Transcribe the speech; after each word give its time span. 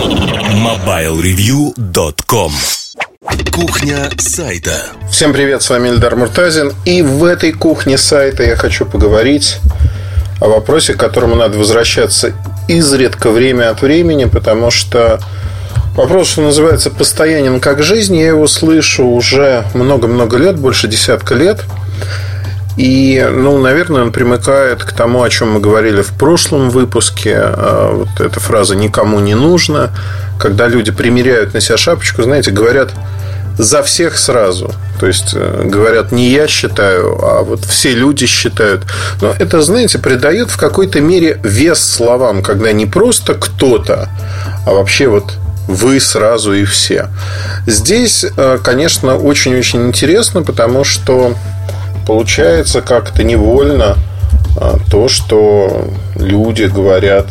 MobileReview.com 0.00 2.52
Кухня 3.52 4.08
сайта. 4.16 4.72
Всем 5.10 5.34
привет, 5.34 5.62
с 5.62 5.68
вами 5.68 5.90
Эльдар 5.90 6.16
Муртазин 6.16 6.72
И 6.86 7.02
в 7.02 7.22
этой 7.22 7.52
кухне 7.52 7.98
сайта 7.98 8.42
я 8.42 8.56
хочу 8.56 8.86
поговорить 8.86 9.58
о 10.40 10.48
вопросе, 10.48 10.94
к 10.94 10.96
которому 10.96 11.34
надо 11.34 11.58
возвращаться 11.58 12.32
изредка 12.66 13.30
время 13.30 13.68
от 13.68 13.82
времени, 13.82 14.24
потому 14.24 14.70
что 14.70 15.20
вопрос, 15.94 16.30
что 16.30 16.40
называется, 16.40 16.88
постоянен 16.88 17.60
как 17.60 17.82
жизнь, 17.82 18.16
я 18.16 18.28
его 18.28 18.46
слышу 18.46 19.04
уже 19.04 19.66
много-много 19.74 20.38
лет, 20.38 20.58
больше 20.58 20.88
десятка 20.88 21.34
лет. 21.34 21.66
И, 22.76 23.26
ну, 23.30 23.58
наверное, 23.58 24.02
он 24.02 24.12
примыкает 24.12 24.84
к 24.84 24.92
тому, 24.92 25.22
о 25.22 25.30
чем 25.30 25.52
мы 25.52 25.60
говорили 25.60 26.02
в 26.02 26.12
прошлом 26.12 26.70
выпуске. 26.70 27.36
А, 27.36 27.92
вот 27.92 28.20
эта 28.20 28.40
фраза 28.40 28.76
«никому 28.76 29.20
не 29.20 29.34
нужно». 29.34 29.90
Когда 30.38 30.68
люди 30.68 30.90
примеряют 30.90 31.52
на 31.52 31.60
себя 31.60 31.76
шапочку, 31.76 32.22
знаете, 32.22 32.50
говорят 32.50 32.92
за 33.58 33.82
всех 33.82 34.16
сразу. 34.16 34.72
То 34.98 35.06
есть 35.06 35.32
э, 35.34 35.62
говорят, 35.64 36.12
не 36.12 36.30
я 36.30 36.46
считаю, 36.46 37.18
а 37.22 37.42
вот 37.42 37.64
все 37.64 37.92
люди 37.92 38.26
считают. 38.26 38.82
Но 39.20 39.34
это, 39.38 39.60
знаете, 39.60 39.98
придает 39.98 40.50
в 40.50 40.56
какой-то 40.56 41.00
мере 41.00 41.38
вес 41.42 41.80
словам, 41.80 42.42
когда 42.42 42.72
не 42.72 42.86
просто 42.86 43.34
кто-то, 43.34 44.08
а 44.66 44.72
вообще 44.72 45.08
вот 45.08 45.34
вы 45.66 46.00
сразу 46.00 46.52
и 46.52 46.64
все. 46.64 47.08
Здесь, 47.66 48.24
э, 48.24 48.58
конечно, 48.62 49.16
очень-очень 49.16 49.88
интересно, 49.88 50.42
потому 50.42 50.84
что 50.84 51.34
получается 52.10 52.82
как-то 52.82 53.22
невольно 53.22 53.96
э, 54.60 54.78
то, 54.90 55.06
что 55.06 55.88
люди 56.16 56.64
говорят 56.64 57.26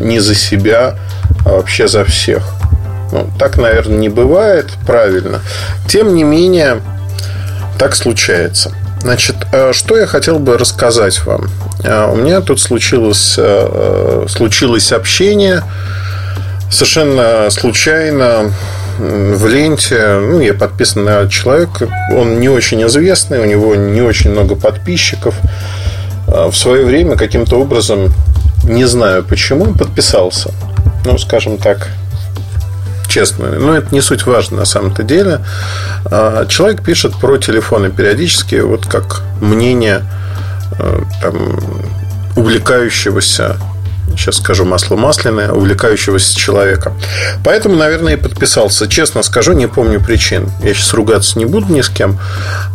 не 0.00 0.20
за 0.20 0.34
себя, 0.34 0.94
а 1.44 1.50
вообще 1.50 1.86
за 1.86 2.06
всех. 2.06 2.42
Ну, 3.12 3.28
так, 3.38 3.58
наверное, 3.58 3.98
не 3.98 4.08
бывает 4.08 4.70
правильно. 4.86 5.40
Тем 5.86 6.14
не 6.14 6.24
менее, 6.24 6.80
так 7.78 7.94
случается. 7.94 8.72
Значит, 9.02 9.36
э, 9.52 9.72
что 9.74 9.98
я 9.98 10.06
хотел 10.06 10.38
бы 10.38 10.56
рассказать 10.56 11.22
вам? 11.26 11.50
У 11.84 12.16
меня 12.16 12.40
тут 12.40 12.58
случилось, 12.58 13.38
случилось 14.28 14.92
общение 14.92 15.62
совершенно 16.70 17.50
случайно 17.50 18.52
в 18.98 19.46
ленте. 19.46 20.18
Ну, 20.20 20.40
я 20.40 20.54
подписан 20.54 21.04
на 21.04 21.28
человека. 21.28 21.88
Он 22.14 22.40
не 22.40 22.48
очень 22.48 22.84
известный, 22.86 23.40
у 23.40 23.44
него 23.44 23.74
не 23.74 24.02
очень 24.02 24.30
много 24.30 24.54
подписчиков. 24.54 25.34
В 26.26 26.52
свое 26.52 26.84
время 26.84 27.16
каким-то 27.16 27.60
образом, 27.60 28.12
не 28.64 28.84
знаю 28.84 29.24
почему, 29.24 29.74
подписался. 29.74 30.52
Ну, 31.04 31.18
скажем 31.18 31.58
так, 31.58 31.88
честно. 33.10 33.50
Но 33.50 33.76
это 33.76 33.94
не 33.94 34.00
суть 34.00 34.24
важно 34.26 34.58
на 34.58 34.64
самом-то 34.64 35.02
деле. 35.02 35.40
А, 36.06 36.46
человек 36.46 36.82
пишет 36.82 37.14
про 37.16 37.36
телефоны 37.36 37.90
периодически, 37.90 38.56
вот 38.56 38.86
как 38.86 39.22
мнение 39.40 40.02
э, 40.78 41.00
там, 41.20 41.58
увлекающегося 42.36 43.56
сейчас 44.16 44.36
скажу 44.36 44.64
масло 44.64 44.96
масляное, 44.96 45.52
увлекающегося 45.52 46.36
человека. 46.36 46.92
Поэтому, 47.44 47.76
наверное, 47.76 48.14
и 48.14 48.16
подписался. 48.16 48.88
Честно 48.88 49.22
скажу, 49.22 49.52
не 49.52 49.66
помню 49.66 50.00
причин. 50.00 50.50
Я 50.62 50.74
сейчас 50.74 50.92
ругаться 50.94 51.38
не 51.38 51.44
буду 51.44 51.72
ни 51.72 51.80
с 51.80 51.88
кем. 51.88 52.18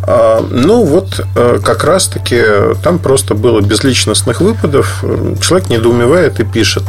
А, 0.02 0.44
ну, 0.50 0.84
вот 0.84 1.20
э, 1.34 1.58
как 1.64 1.84
раз-таки 1.84 2.42
там 2.82 2.98
просто 2.98 3.34
было 3.34 3.60
без 3.60 3.84
личностных 3.84 4.40
выпадов. 4.40 5.04
Человек 5.40 5.68
недоумевает 5.68 6.40
и 6.40 6.44
пишет, 6.44 6.84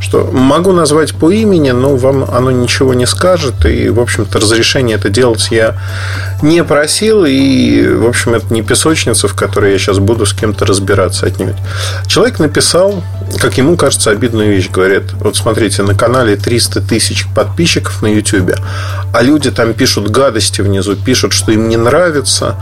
что 0.00 0.24
могу 0.32 0.72
назвать 0.72 1.14
по 1.14 1.30
имени, 1.30 1.70
но 1.70 1.96
вам 1.96 2.24
оно 2.30 2.50
ничего 2.50 2.94
не 2.94 3.06
скажет. 3.06 3.64
И, 3.66 3.88
в 3.88 4.00
общем-то, 4.00 4.38
разрешение 4.38 4.96
это 4.96 5.08
делать 5.08 5.48
я 5.50 5.76
не 6.42 6.64
просил. 6.64 7.24
И, 7.24 7.86
в 7.86 8.06
общем, 8.06 8.34
это 8.34 8.52
не 8.52 8.62
песочница, 8.62 9.28
в 9.28 9.34
которой 9.34 9.72
я 9.72 9.78
сейчас 9.78 9.98
буду 9.98 10.26
с 10.26 10.32
кем-то 10.32 10.66
разбираться 10.66 11.26
отнюдь. 11.26 11.56
Человек 12.06 12.38
написал, 12.38 13.02
как 13.40 13.58
ему 13.58 13.76
кажется, 13.76 14.10
обидную 14.10 14.50
вещь. 14.50 14.70
Говорят, 14.70 15.12
вот 15.14 15.36
смотрите, 15.36 15.82
на 15.82 15.94
канале 15.94 16.36
300 16.36 16.80
тысяч 16.82 17.26
подписчиков 17.34 18.02
на 18.02 18.06
YouTube, 18.06 18.54
а 19.12 19.22
люди 19.22 19.50
там 19.50 19.74
пишут 19.74 20.10
гадости 20.10 20.60
внизу, 20.60 20.96
пишут, 20.96 21.32
что 21.32 21.52
им 21.52 21.68
не 21.68 21.76
нравится, 21.76 22.56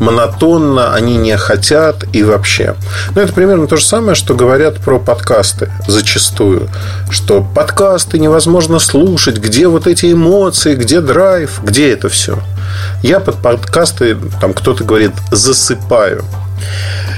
монотонно, 0.00 0.94
они 0.94 1.16
не 1.16 1.36
хотят 1.36 2.04
и 2.12 2.22
вообще. 2.22 2.74
Ну, 3.14 3.22
это 3.22 3.32
примерно 3.32 3.66
то 3.66 3.76
же 3.76 3.84
самое, 3.84 4.14
что 4.14 4.34
говорят 4.34 4.78
про 4.78 4.98
подкасты 4.98 5.70
зачастую. 5.86 6.68
Что 7.10 7.42
подкасты 7.42 8.18
невозможно 8.18 8.78
слушать, 8.78 9.38
где 9.38 9.66
вот 9.68 9.86
эти 9.86 10.12
эмоции, 10.12 10.74
где 10.74 11.00
драйв, 11.00 11.60
где 11.62 11.92
это 11.92 12.08
все. 12.08 12.38
Я 13.02 13.20
под 13.20 13.36
подкасты, 13.36 14.16
там 14.40 14.54
кто-то 14.54 14.84
говорит, 14.84 15.12
засыпаю. 15.30 16.24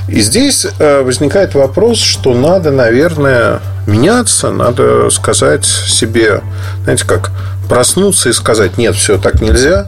И 0.08 0.20
здесь 0.20 0.66
э, 0.78 1.02
возникает 1.02 1.54
вопрос, 1.54 1.98
что 1.98 2.34
надо, 2.34 2.70
наверное, 2.70 3.60
меняться, 3.86 4.50
надо 4.50 5.10
сказать 5.10 5.64
себе, 5.64 6.40
знаете, 6.84 7.04
как 7.04 7.30
проснуться 7.68 8.28
и 8.28 8.32
сказать, 8.32 8.78
нет, 8.78 8.94
все, 8.94 9.16
так 9.16 9.40
нельзя. 9.40 9.86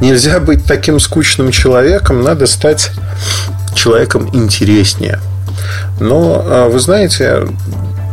Нельзя 0.00 0.40
быть 0.40 0.64
таким 0.64 0.98
скучным 0.98 1.52
человеком, 1.52 2.22
надо 2.22 2.46
стать 2.46 2.90
человеком 3.74 4.28
интереснее. 4.32 5.20
Но, 6.00 6.42
э, 6.44 6.68
вы 6.68 6.80
знаете, 6.80 7.46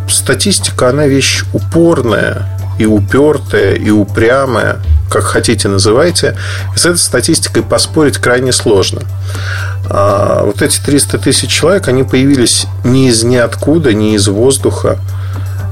статистика, 0.09 0.89
она 0.89 1.07
вещь 1.07 1.43
упорная 1.53 2.45
и 2.77 2.85
упертая, 2.85 3.75
и 3.75 3.89
упрямая, 3.89 4.79
как 5.09 5.23
хотите 5.23 5.67
называйте. 5.67 6.37
С 6.75 6.85
этой 6.85 6.97
статистикой 6.97 7.63
поспорить 7.63 8.17
крайне 8.17 8.51
сложно. 8.51 9.01
А 9.89 10.43
вот 10.43 10.61
эти 10.61 10.79
300 10.79 11.17
тысяч 11.19 11.49
человек, 11.49 11.87
они 11.87 12.03
появились 12.03 12.67
не 12.83 13.09
из 13.09 13.23
ниоткуда, 13.23 13.93
не 13.93 14.15
из 14.15 14.27
воздуха. 14.27 14.99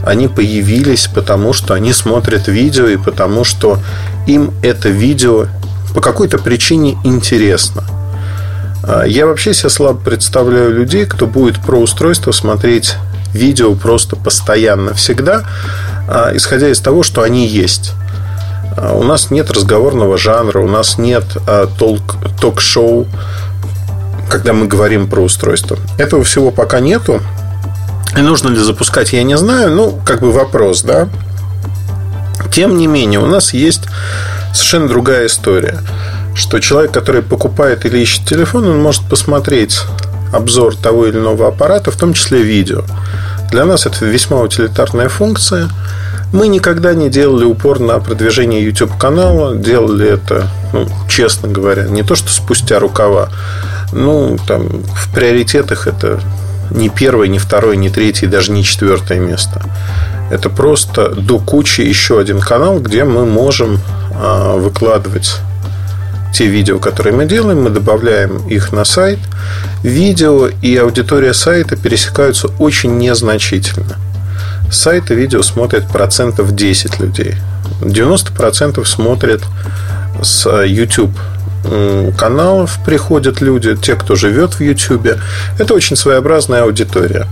Они 0.06 0.28
появились 0.28 1.08
потому, 1.08 1.54
что 1.54 1.74
они 1.74 1.92
смотрят 1.92 2.48
видео 2.48 2.88
и 2.88 2.98
потому, 2.98 3.44
что 3.44 3.80
им 4.28 4.54
это 4.62 4.90
видео 4.90 5.48
по 5.94 6.02
какой-то 6.02 6.38
причине 6.38 6.98
интересно. 7.04 7.84
А 8.84 9.04
я 9.04 9.26
вообще 9.26 9.54
себе 9.54 9.70
слабо 9.70 10.00
представляю 10.00 10.74
людей, 10.74 11.06
кто 11.06 11.26
будет 11.26 11.60
про 11.60 11.80
устройство 11.80 12.32
смотреть 12.32 12.96
видео 13.36 13.76
просто 13.76 14.16
постоянно, 14.16 14.94
всегда, 14.94 15.44
а, 16.08 16.32
исходя 16.34 16.70
из 16.70 16.80
того, 16.80 17.04
что 17.04 17.22
они 17.22 17.48
есть. 17.48 17.94
А, 18.78 18.94
у 18.94 19.04
нас 19.04 19.32
нет 19.32 19.52
разговорного 19.52 20.18
жанра, 20.18 20.60
у 20.60 20.68
нас 20.68 20.98
нет 20.98 21.26
ток-шоу, 22.40 23.08
когда 24.30 24.54
мы 24.54 24.68
говорим 24.68 25.08
про 25.08 25.22
устройство. 25.22 25.78
Этого 25.98 26.24
всего 26.24 26.52
пока 26.52 26.80
нету. 26.80 27.22
И 28.18 28.22
нужно 28.22 28.50
ли 28.50 28.58
запускать, 28.58 29.14
я 29.14 29.24
не 29.24 29.38
знаю. 29.38 29.72
Ну, 29.72 30.00
как 30.06 30.22
бы 30.22 30.32
вопрос, 30.32 30.82
да. 30.82 31.10
Тем 32.52 32.78
не 32.78 32.88
менее, 32.88 33.20
у 33.20 33.26
нас 33.26 33.54
есть 33.54 33.82
совершенно 34.54 34.88
другая 34.88 35.28
история. 35.28 35.80
Что 36.34 36.60
человек, 36.60 36.92
который 36.92 37.22
покупает 37.22 37.86
или 37.86 38.00
ищет 38.00 38.26
телефон, 38.28 38.68
он 38.68 38.82
может 38.82 39.04
посмотреть 39.04 39.82
обзор 40.32 40.76
того 40.76 41.08
или 41.08 41.18
иного 41.18 41.48
аппарата, 41.48 41.92
в 41.92 41.96
том 41.96 42.14
числе 42.14 42.42
видео. 42.42 42.84
Для 43.52 43.66
нас 43.66 43.86
это 43.86 44.06
весьма 44.06 44.42
утилитарная 44.42 45.10
функция. 45.10 45.70
Мы 46.34 46.48
никогда 46.48 46.94
не 46.94 47.10
делали 47.10 47.46
упор 47.46 47.80
на 47.80 48.00
продвижение 48.00 48.64
YouTube 48.64 48.98
канала, 48.98 49.56
делали 49.56 50.10
это, 50.10 50.48
ну, 50.74 50.88
честно 51.08 51.48
говоря, 51.48 51.84
не 51.84 52.04
то 52.04 52.16
что 52.16 52.30
спустя 52.30 52.80
рукава, 52.80 53.30
ну, 53.94 54.38
там, 54.48 54.84
в 54.84 55.14
приоритетах 55.14 55.88
это 55.88 56.20
не 56.72 56.90
первое, 56.90 57.28
не 57.28 57.40
второе, 57.40 57.76
не 57.76 57.90
третье, 57.90 58.28
даже 58.28 58.52
не 58.52 58.64
четвертое 58.64 59.20
место. 59.20 59.62
Это 60.32 60.50
просто 60.50 61.10
до 61.10 61.40
кучи 61.40 61.82
еще 61.82 62.20
один 62.20 62.40
канал, 62.40 62.80
где 62.80 63.04
мы 63.04 63.26
можем 63.26 63.80
а, 64.16 64.56
выкладывать 64.58 65.38
те 66.36 66.48
видео, 66.48 66.80
которые 66.80 67.16
мы 67.16 67.26
делаем, 67.26 67.64
мы 67.64 67.70
добавляем 67.70 68.46
их 68.50 68.74
на 68.74 68.84
сайт. 68.84 69.20
Видео 69.84 70.50
и 70.62 70.76
аудитория 70.76 71.34
сайта 71.34 71.78
пересекаются 71.78 72.50
очень 72.60 72.98
незначительно. 72.98 73.96
Сайт 74.70 75.12
и 75.12 75.16
видео 75.16 75.42
смотрят 75.44 75.88
процентов 75.88 76.54
10 76.54 77.00
людей. 77.00 77.36
90% 77.80 78.84
смотрят 78.84 79.44
с 80.22 80.50
YouTube 80.66 81.18
каналов 82.18 82.80
приходят 82.86 83.40
люди, 83.40 83.76
те, 83.78 83.96
кто 83.96 84.16
живет 84.16 84.56
в 84.56 84.60
YouTube. 84.60 85.08
Это 85.58 85.74
очень 85.74 85.96
своеобразная 85.96 86.64
аудитория. 86.64 87.28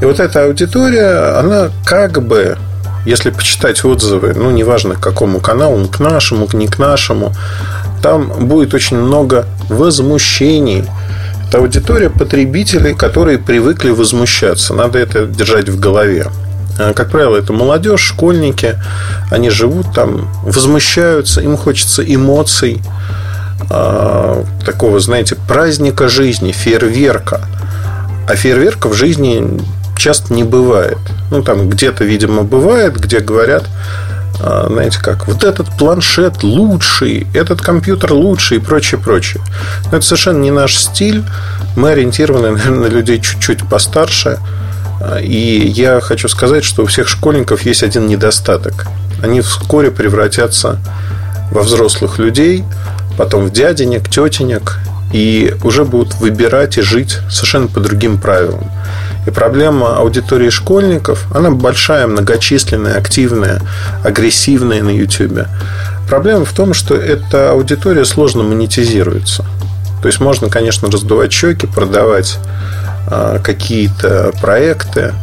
И 0.00 0.04
вот 0.04 0.20
эта 0.20 0.44
аудитория, 0.44 1.36
она 1.36 1.70
как 1.84 2.22
бы, 2.22 2.56
если 3.06 3.30
почитать 3.30 3.84
отзывы, 3.84 4.34
ну, 4.34 4.50
неважно 4.50 4.94
к 4.94 5.00
какому 5.00 5.40
каналу, 5.40 5.86
к 5.88 6.00
нашему, 6.00 6.48
не 6.52 6.68
к 6.68 6.78
нашему, 6.78 7.34
там 8.02 8.28
будет 8.48 8.74
очень 8.74 8.98
много 8.98 9.46
возмущений. 9.68 10.84
Это 11.48 11.58
аудитория 11.58 12.10
потребителей, 12.10 12.94
которые 12.94 13.38
привыкли 13.38 13.90
возмущаться. 13.90 14.74
Надо 14.74 14.98
это 14.98 15.26
держать 15.26 15.68
в 15.68 15.80
голове. 15.80 16.28
А, 16.78 16.92
как 16.92 17.10
правило, 17.10 17.36
это 17.36 17.52
молодежь, 17.52 18.02
школьники. 18.02 18.78
Они 19.30 19.50
живут 19.50 19.92
там, 19.94 20.28
возмущаются, 20.42 21.40
им 21.40 21.56
хочется 21.56 22.02
эмоций, 22.02 22.80
а, 23.68 24.44
такого, 24.64 25.00
знаете, 25.00 25.36
праздника 25.36 26.08
жизни, 26.08 26.52
фейерверка. 26.52 27.40
А 28.28 28.36
фейерверка 28.36 28.88
в 28.88 28.94
жизни 28.94 29.60
часто 30.00 30.34
не 30.34 30.44
бывает. 30.44 30.98
Ну, 31.30 31.42
там 31.42 31.68
где-то, 31.68 32.04
видимо, 32.04 32.42
бывает, 32.42 32.98
где 32.98 33.20
говорят, 33.20 33.64
а, 34.40 34.66
знаете 34.68 34.98
как, 35.00 35.28
вот 35.28 35.44
этот 35.44 35.68
планшет 35.78 36.42
лучший, 36.42 37.26
этот 37.34 37.60
компьютер 37.60 38.12
лучший 38.12 38.56
и 38.56 38.60
прочее, 38.60 39.00
прочее. 39.00 39.42
Но 39.90 39.98
это 39.98 40.06
совершенно 40.06 40.38
не 40.38 40.50
наш 40.50 40.76
стиль. 40.76 41.22
Мы 41.76 41.90
ориентированы, 41.90 42.50
наверное, 42.52 42.88
на 42.88 42.92
людей 42.92 43.20
чуть-чуть 43.20 43.68
постарше. 43.68 44.38
И 45.22 45.72
я 45.74 46.00
хочу 46.00 46.28
сказать, 46.28 46.64
что 46.64 46.82
у 46.82 46.86
всех 46.86 47.08
школьников 47.08 47.62
есть 47.62 47.82
один 47.82 48.06
недостаток. 48.06 48.86
Они 49.22 49.40
вскоре 49.40 49.90
превратятся 49.90 50.78
во 51.50 51.62
взрослых 51.62 52.18
людей, 52.18 52.64
потом 53.16 53.46
в 53.46 53.52
дяденек, 53.52 54.08
тетенек, 54.08 54.78
и 55.12 55.54
уже 55.64 55.84
будут 55.84 56.14
выбирать 56.14 56.78
и 56.78 56.82
жить 56.82 57.18
совершенно 57.30 57.66
по 57.66 57.80
другим 57.80 58.18
правилам. 58.18 58.70
И 59.30 59.32
проблема 59.32 59.96
аудитории 59.98 60.50
школьников, 60.50 61.24
она 61.32 61.52
большая, 61.52 62.08
многочисленная, 62.08 62.98
активная, 62.98 63.60
агрессивная 64.02 64.82
на 64.82 64.90
YouTube. 64.90 65.46
Проблема 66.08 66.44
в 66.44 66.52
том, 66.52 66.74
что 66.74 66.96
эта 66.96 67.52
аудитория 67.52 68.04
сложно 68.04 68.42
монетизируется. 68.42 69.44
То 70.02 70.08
есть 70.08 70.18
можно, 70.18 70.48
конечно, 70.48 70.90
раздувать 70.90 71.32
щеки, 71.32 71.68
продавать 71.68 72.38
а, 73.06 73.38
какие-то 73.38 74.32
проекты, 74.40 75.14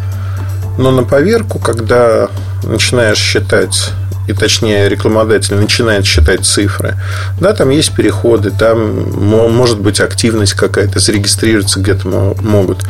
но 0.78 0.92
на 0.92 1.04
поверку, 1.04 1.60
когда 1.60 2.30
начинаешь 2.64 3.18
считать 3.18 3.92
и 4.28 4.34
точнее 4.34 4.90
рекламодатель 4.90 5.56
начинает 5.56 6.06
считать 6.06 6.46
цифры, 6.46 6.96
да, 7.40 7.54
там 7.54 7.70
есть 7.70 7.96
переходы, 7.96 8.52
там 8.52 9.12
может 9.12 9.80
быть 9.80 10.00
активность 10.00 10.54
какая-то, 10.54 11.00
зарегистрироваться 11.00 11.80
где-то 11.80 12.36
могут, 12.42 12.84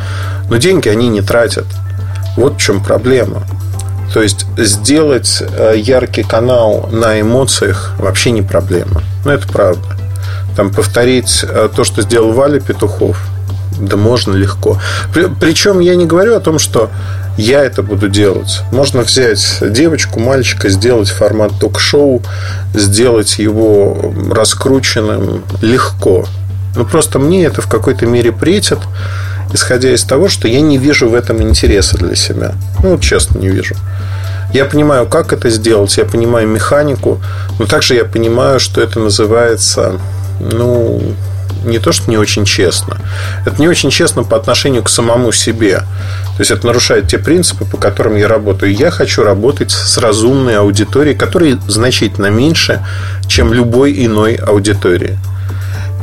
но 0.50 0.56
деньги 0.56 0.88
они 0.88 1.08
не 1.08 1.22
тратят. 1.22 1.66
Вот 2.36 2.54
в 2.54 2.60
чем 2.60 2.82
проблема. 2.82 3.42
То 4.12 4.22
есть 4.22 4.46
сделать 4.56 5.42
э, 5.42 5.74
яркий 5.76 6.22
канал 6.22 6.88
на 6.90 7.20
эмоциях 7.20 7.92
вообще 7.98 8.30
не 8.30 8.42
проблема. 8.42 9.02
Но 9.24 9.32
это 9.32 9.46
правда. 9.48 9.96
Там 10.56 10.72
повторить 10.72 11.44
э, 11.46 11.68
то, 11.74 11.84
что 11.84 12.02
сделал 12.02 12.32
Валя 12.32 12.58
Петухов, 12.60 13.18
да 13.78 13.96
можно 13.96 14.34
легко. 14.34 14.78
Причем 15.40 15.80
я 15.80 15.96
не 15.96 16.06
говорю 16.06 16.34
о 16.36 16.40
том, 16.40 16.58
что 16.58 16.90
я 17.36 17.62
это 17.62 17.82
буду 17.82 18.08
делать. 18.08 18.62
Можно 18.72 19.02
взять 19.02 19.58
девочку, 19.60 20.18
мальчика, 20.18 20.68
сделать 20.68 21.08
формат 21.08 21.52
ток-шоу, 21.60 22.22
сделать 22.74 23.38
его 23.38 24.12
раскрученным 24.30 25.44
легко. 25.62 26.26
Но 26.74 26.84
просто 26.84 27.18
мне 27.18 27.44
это 27.44 27.62
в 27.62 27.68
какой-то 27.68 28.06
мере 28.06 28.32
претит, 28.32 28.78
исходя 29.52 29.94
из 29.94 30.02
того, 30.02 30.28
что 30.28 30.48
я 30.48 30.60
не 30.60 30.78
вижу 30.78 31.08
в 31.08 31.14
этом 31.14 31.40
интереса 31.42 31.96
для 31.96 32.16
себя. 32.16 32.54
Ну, 32.82 32.92
вот 32.92 33.00
честно, 33.00 33.38
не 33.38 33.48
вижу. 33.48 33.74
Я 34.52 34.64
понимаю, 34.64 35.06
как 35.06 35.32
это 35.32 35.50
сделать, 35.50 35.96
я 35.96 36.04
понимаю 36.04 36.48
механику, 36.48 37.20
но 37.58 37.66
также 37.66 37.94
я 37.94 38.04
понимаю, 38.04 38.60
что 38.60 38.80
это 38.80 38.98
называется, 38.98 40.00
ну, 40.40 41.02
не 41.68 41.78
то, 41.78 41.92
что 41.92 42.10
не 42.10 42.18
очень 42.18 42.44
честно. 42.44 42.96
Это 43.46 43.60
не 43.60 43.68
очень 43.68 43.90
честно 43.90 44.24
по 44.24 44.36
отношению 44.36 44.82
к 44.82 44.88
самому 44.88 45.32
себе. 45.32 45.78
То 45.78 46.40
есть 46.40 46.50
это 46.50 46.66
нарушает 46.66 47.08
те 47.08 47.18
принципы, 47.18 47.64
по 47.64 47.76
которым 47.76 48.16
я 48.16 48.28
работаю. 48.28 48.74
Я 48.74 48.90
хочу 48.90 49.22
работать 49.22 49.70
с 49.70 49.98
разумной 49.98 50.58
аудиторией, 50.58 51.16
которая 51.16 51.58
значительно 51.66 52.30
меньше, 52.30 52.84
чем 53.26 53.52
любой 53.52 54.04
иной 54.04 54.34
аудитории. 54.34 55.18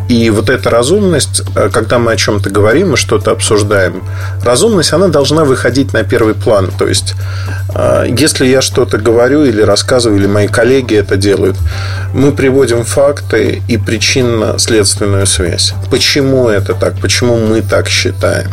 И 0.09 0.29
вот 0.29 0.49
эта 0.49 0.69
разумность, 0.69 1.41
э, 1.55 1.69
когда 1.73 1.97
мы 1.97 2.11
о 2.11 2.15
чем-то 2.15 2.49
говорим 2.49 2.93
и 2.93 2.97
что-то 2.97 3.31
обсуждаем, 3.31 4.03
разумность, 4.43 4.93
она 4.93 5.07
должна 5.07 5.43
выходить 5.43 5.93
на 5.93 6.03
первый 6.03 6.35
план. 6.35 6.71
То 6.77 6.87
есть, 6.87 7.15
э, 7.73 8.05
если 8.19 8.45
я 8.45 8.61
что-то 8.61 8.97
говорю 8.97 9.43
или 9.43 9.61
рассказываю, 9.61 10.19
или 10.19 10.27
мои 10.27 10.47
коллеги 10.47 10.95
это 10.95 11.17
делают, 11.17 11.57
мы 12.13 12.31
приводим 12.31 12.83
факты 12.83 13.63
и 13.67 13.77
причинно-следственную 13.77 15.25
связь. 15.25 15.73
Почему 15.89 16.49
это 16.49 16.73
так? 16.73 16.99
Почему 17.01 17.37
мы 17.37 17.61
так 17.61 17.87
считаем? 17.87 18.51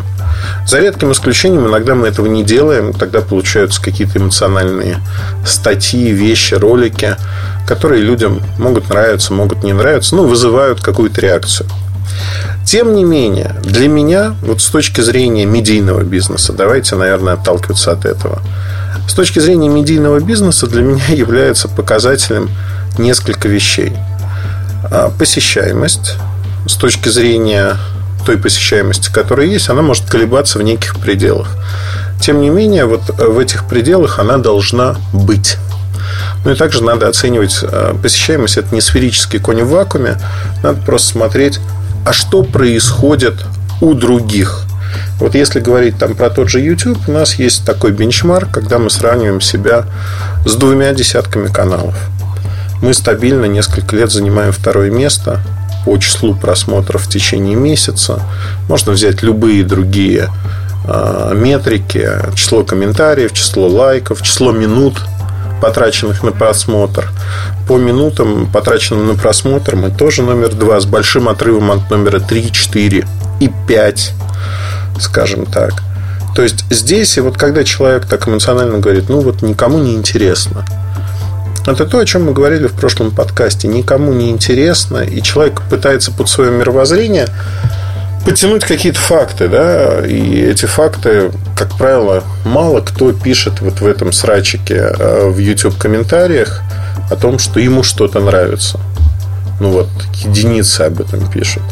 За 0.67 0.79
редким 0.79 1.13
исключением, 1.13 1.67
иногда 1.69 1.95
мы 1.95 2.09
этого 2.09 2.27
не 2.27 2.45
делаем, 2.45 2.93
тогда 2.93 3.21
получаются 3.21 3.83
какие-то 3.83 4.19
эмоциональные 4.19 4.99
статьи, 5.47 6.11
вещи, 6.13 6.55
ролики, 6.55 7.17
которые 7.67 8.03
людям 8.03 8.41
могут 8.59 8.89
нравиться, 8.89 9.33
могут 9.33 9.65
не 9.65 9.73
нравиться, 9.73 10.15
ну, 10.17 10.27
вызывают 10.27 10.81
какую-то 10.81 11.21
реакцию. 11.21 11.69
Тем 12.65 12.95
не 12.95 13.05
менее, 13.05 13.57
для 13.63 13.89
меня, 13.89 14.35
вот 14.43 14.61
с 14.61 14.67
точки 14.69 15.01
зрения 15.01 15.45
медийного 15.45 16.03
бизнеса, 16.03 16.53
давайте, 16.53 16.97
наверное, 16.97 17.35
отталкиваться 17.35 17.93
от 17.93 18.05
этого. 18.05 18.41
С 19.09 19.15
точки 19.15 19.41
зрения 19.41 19.69
медийного 19.69 20.21
бизнеса 20.21 20.67
для 20.67 20.83
меня 20.83 21.05
является 21.09 21.69
показателем 21.69 22.51
несколько 22.99 23.49
вещей. 23.49 23.93
А, 24.91 25.11
посещаемость 25.11 26.17
с 26.67 26.75
точки 26.75 27.09
зрения 27.09 27.77
той 28.25 28.39
посещаемости, 28.39 29.11
которая 29.13 29.47
есть, 29.47 29.69
она 29.69 29.83
может 29.83 30.09
колебаться 30.09 30.59
в 30.59 30.63
неких 30.63 30.97
пределах. 30.97 31.49
Тем 32.21 32.41
не 32.41 32.51
менее, 32.51 32.87
вот 32.87 33.03
в 33.19 33.39
этих 33.39 33.65
пределах 33.65 34.19
она 34.19 34.39
должна 34.39 34.97
быть. 35.13 35.59
Ну 36.45 36.53
и 36.53 36.55
также 36.55 36.83
надо 36.83 37.09
оценивать 37.09 37.61
э, 37.63 37.95
посещаемость. 38.01 38.57
Это 38.57 38.75
не 38.75 38.81
сферический 38.81 39.39
конь 39.39 39.63
в 39.63 39.71
вакууме. 39.71 40.19
Надо 40.63 40.81
просто 40.83 41.09
смотреть, 41.09 41.61
а 42.05 42.13
что 42.13 42.43
происходит 42.43 43.35
у 43.81 43.95
других. 43.95 44.65
Вот 45.19 45.35
если 45.35 45.61
говорить 45.61 45.99
там 45.99 46.15
про 46.15 46.31
тот 46.31 46.49
же 46.49 46.61
YouTube, 46.61 46.99
у 47.09 47.13
нас 47.13 47.35
есть 47.35 47.65
такой 47.65 47.93
бенчмарк, 47.93 48.51
когда 48.51 48.79
мы 48.79 48.91
сравниваем 48.91 49.41
себя 49.41 49.85
с 50.45 50.55
двумя 50.55 50.93
десятками 50.93 51.47
каналов. 51.49 51.95
Мы 52.83 52.95
стабильно 52.95 53.45
несколько 53.45 53.95
лет 53.95 54.11
занимаем 54.11 54.53
второе 54.53 54.91
место 54.91 55.41
по 55.85 55.99
числу 55.99 56.35
просмотров 56.35 57.03
в 57.03 57.09
течение 57.09 57.57
месяца. 57.57 58.23
Можно 58.69 58.93
взять 58.93 59.23
любые 59.23 59.65
другие 59.65 60.29
э, 60.87 61.33
метрики, 61.35 62.09
число 62.35 62.65
комментариев, 62.65 63.33
число 63.33 63.69
лайков, 63.69 64.23
число 64.23 64.53
минут, 64.53 65.03
потраченных 65.61 66.23
на 66.23 66.33
просмотр. 66.33 67.09
По 67.69 67.79
минутам, 67.79 68.51
потраченным 68.53 69.09
на 69.09 69.15
просмотр, 69.15 69.77
мы 69.77 69.91
тоже 69.91 70.23
номер 70.23 70.55
два 70.55 70.81
с 70.81 70.87
большим 70.87 71.29
отрывом 71.29 71.71
от 71.71 71.91
номера 71.91 72.21
3, 72.21 72.53
4 72.53 73.07
и 73.41 73.51
5, 73.69 74.13
скажем 75.01 75.47
так. 75.47 75.75
То 76.35 76.43
есть 76.43 76.65
здесь, 76.71 77.19
и 77.19 77.21
вот 77.21 77.37
когда 77.37 77.63
человек 77.63 78.07
так 78.07 78.27
эмоционально 78.27 78.79
говорит, 78.79 79.09
ну 79.09 79.21
вот 79.21 79.43
никому 79.43 79.79
не 79.79 79.95
интересно– 79.95 80.65
это 81.67 81.87
то, 81.87 81.99
о 81.99 82.05
чем 82.05 82.25
мы 82.25 82.33
говорили 82.33 82.67
в 82.67 82.73
прошлом 82.73 83.11
подкасте. 83.11 83.69
Никому 83.69 84.13
не 84.13 84.31
интересно, 84.31 84.99
и 84.99 85.23
человек 85.23 85.63
пытается 85.71 86.11
под 86.11 86.29
свое 86.29 86.51
мировоззрение 86.51 87.29
подтянуть 88.25 88.65
какие-то 88.65 89.01
факты, 89.01 89.49
да, 89.49 90.07
и 90.07 90.41
эти 90.43 90.67
факты, 90.67 91.33
как 91.57 91.77
правило, 91.77 92.23
мало 92.45 92.81
кто 92.81 93.13
пишет 93.13 93.61
вот 93.61 93.81
в 93.81 93.87
этом 93.87 94.13
срачике 94.13 94.93
э, 94.97 95.29
в 95.29 95.39
YouTube 95.39 95.77
комментариях 95.77 96.63
о 97.11 97.17
том, 97.17 97.39
что 97.39 97.59
ему 97.59 97.83
что-то 97.83 98.21
нравится. 98.21 98.79
Ну 99.61 99.71
вот, 99.71 99.89
единицы 100.15 100.83
об 100.83 101.01
этом 101.01 101.31
пишут. 101.31 101.63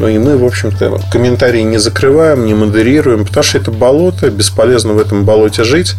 Ну 0.00 0.08
и 0.08 0.16
мы, 0.16 0.38
в 0.38 0.44
общем-то, 0.46 0.98
комментарии 1.12 1.60
не 1.60 1.76
закрываем, 1.76 2.46
не 2.46 2.54
модерируем, 2.54 3.26
потому 3.26 3.44
что 3.44 3.58
это 3.58 3.70
болото, 3.70 4.30
бесполезно 4.30 4.94
в 4.94 4.98
этом 4.98 5.26
болоте 5.26 5.62
жить. 5.62 5.94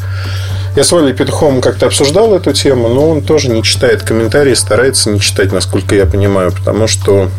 Я 0.76 0.84
с 0.84 0.92
Валей 0.92 1.14
Петуховым 1.14 1.62
как-то 1.62 1.86
обсуждал 1.86 2.34
эту 2.34 2.52
тему, 2.52 2.88
но 2.88 3.08
он 3.12 3.22
тоже 3.22 3.50
не 3.50 3.62
читает 3.62 4.02
комментарии, 4.02 4.56
старается 4.56 5.12
не 5.12 5.20
читать, 5.20 5.52
насколько 5.52 5.94
я 5.94 6.08
понимаю, 6.08 6.52
потому 6.52 6.88
что 6.88 7.30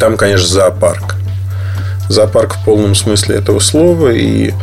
там, 0.00 0.16
конечно, 0.16 0.46
зоопарк. 0.46 1.16
Зоопарк 2.08 2.54
в 2.54 2.64
полном 2.64 2.94
смысле 2.94 3.36
этого 3.36 3.58
слова, 3.58 4.08
и 4.08 4.54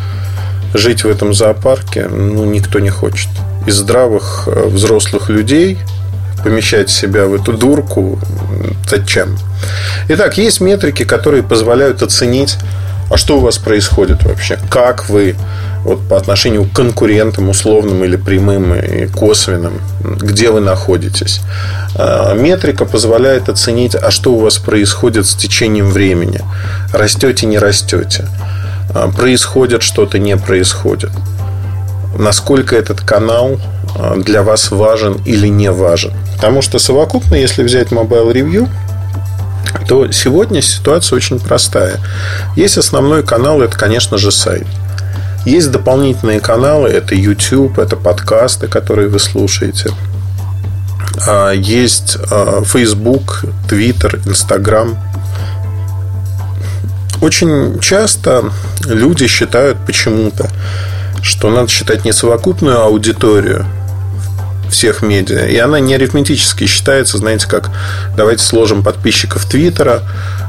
жить 0.74 1.04
в 1.04 1.08
этом 1.08 1.36
зоопарке 1.36 2.08
ну, 2.08 2.46
никто 2.46 2.80
не 2.80 2.90
хочет. 2.90 3.30
Из 3.68 3.76
здравых 3.76 4.48
э, 4.48 4.66
взрослых 4.66 5.30
людей 5.30 5.78
помещать 6.44 6.90
себя 6.90 7.26
в 7.26 7.34
эту 7.34 7.54
дурку 7.54 8.20
зачем? 8.90 9.38
Итак, 10.10 10.38
есть 10.38 10.62
метрики, 10.62 11.04
которые 11.04 11.44
позволяют 11.44 12.02
оценить, 12.02 12.58
а 13.12 13.18
что 13.18 13.38
у 13.38 13.40
вас 13.40 13.58
происходит 13.58 14.24
вообще, 14.24 14.60
как 14.70 15.10
вы 15.10 15.36
вот 15.84 16.08
по 16.08 16.18
отношению 16.18 16.66
к 16.66 16.74
конкурентам, 16.74 17.50
условным 17.50 18.04
или 18.04 18.18
прямым 18.18 18.76
и 18.76 19.08
косвенным, 19.08 19.82
где 20.04 20.52
вы 20.52 20.60
находитесь. 20.60 21.42
А, 21.96 22.34
метрика 22.34 22.86
позволяет 22.86 23.50
оценить, 23.50 23.96
а 23.96 24.12
что 24.12 24.34
у 24.34 24.40
вас 24.40 24.58
происходит 24.58 25.26
с 25.26 25.36
течением 25.36 25.90
времени. 25.90 26.42
Растете, 26.94 27.46
не 27.46 27.58
растете. 27.58 28.28
А, 28.94 29.10
происходит 29.10 29.82
что-то, 29.82 30.20
не 30.20 30.36
происходит. 30.38 31.12
Насколько 32.18 32.76
этот 32.76 33.02
канал 33.02 33.60
а, 33.96 34.16
для 34.18 34.44
вас 34.44 34.72
важен 34.72 35.22
или 35.26 35.48
не 35.48 35.72
важен. 35.72 36.14
Потому 36.36 36.62
что 36.62 36.80
совокупно, 36.80 37.36
если 37.36 37.64
взять 37.64 37.90
Mobile 37.90 38.34
Review, 38.34 38.70
то 39.88 40.12
сегодня 40.12 40.62
ситуация 40.62 41.18
очень 41.18 41.40
простая. 41.40 41.98
Есть 42.56 42.78
основной 42.78 43.24
канал, 43.24 43.62
это, 43.62 43.78
конечно 43.78 44.18
же, 44.18 44.32
сайт. 44.32 44.68
Есть 45.46 45.72
дополнительные 45.72 46.40
каналы, 46.40 46.90
это 46.90 47.16
YouTube, 47.16 47.80
это 47.80 47.96
подкасты, 47.96 48.68
которые 48.68 49.08
вы 49.08 49.20
слушаете. 49.20 49.92
А, 51.28 51.52
есть 51.52 52.18
а, 52.32 52.64
Facebook, 52.64 53.46
Twitter, 53.68 54.22
Instagram. 54.26 54.98
Очень 57.22 57.80
часто 57.80 58.52
люди 58.86 59.28
считают 59.28 59.78
почему-то, 59.86 60.50
что 61.22 61.50
надо 61.50 61.70
считать 61.70 62.06
не 62.06 62.14
совокупную 62.14 62.82
аудиторию 62.82 63.66
всех 64.70 65.02
медиа. 65.02 65.48
И 65.48 65.58
она 65.58 65.80
не 65.80 65.96
арифметически 65.96 66.68
считается, 66.68 67.18
знаете, 67.18 67.48
как 67.48 67.72
давайте 68.16 68.44
сложим 68.44 68.84
подписчиков 68.84 69.46
Твиттера 69.46 70.04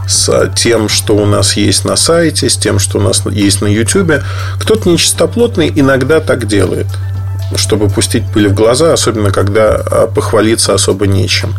с 0.06 0.52
тем, 0.56 0.88
что 0.88 1.16
у 1.16 1.26
нас 1.26 1.56
есть 1.56 1.84
на 1.84 1.96
сайте, 1.96 2.50
с 2.50 2.56
тем, 2.56 2.78
что 2.78 2.98
у 2.98 3.00
нас 3.00 3.24
есть 3.26 3.62
на 3.62 3.66
Ютубе. 3.66 4.22
Кто-то 4.58 4.88
нечистоплотный 4.88 5.72
иногда 5.74 6.20
так 6.20 6.46
делает 6.46 6.86
чтобы 7.56 7.88
пустить 7.88 8.24
пыль 8.32 8.48
в 8.48 8.54
глаза, 8.54 8.92
особенно 8.92 9.30
когда 9.30 9.76
а, 9.76 10.06
похвалиться 10.06 10.74
особо 10.74 11.06
нечем. 11.06 11.54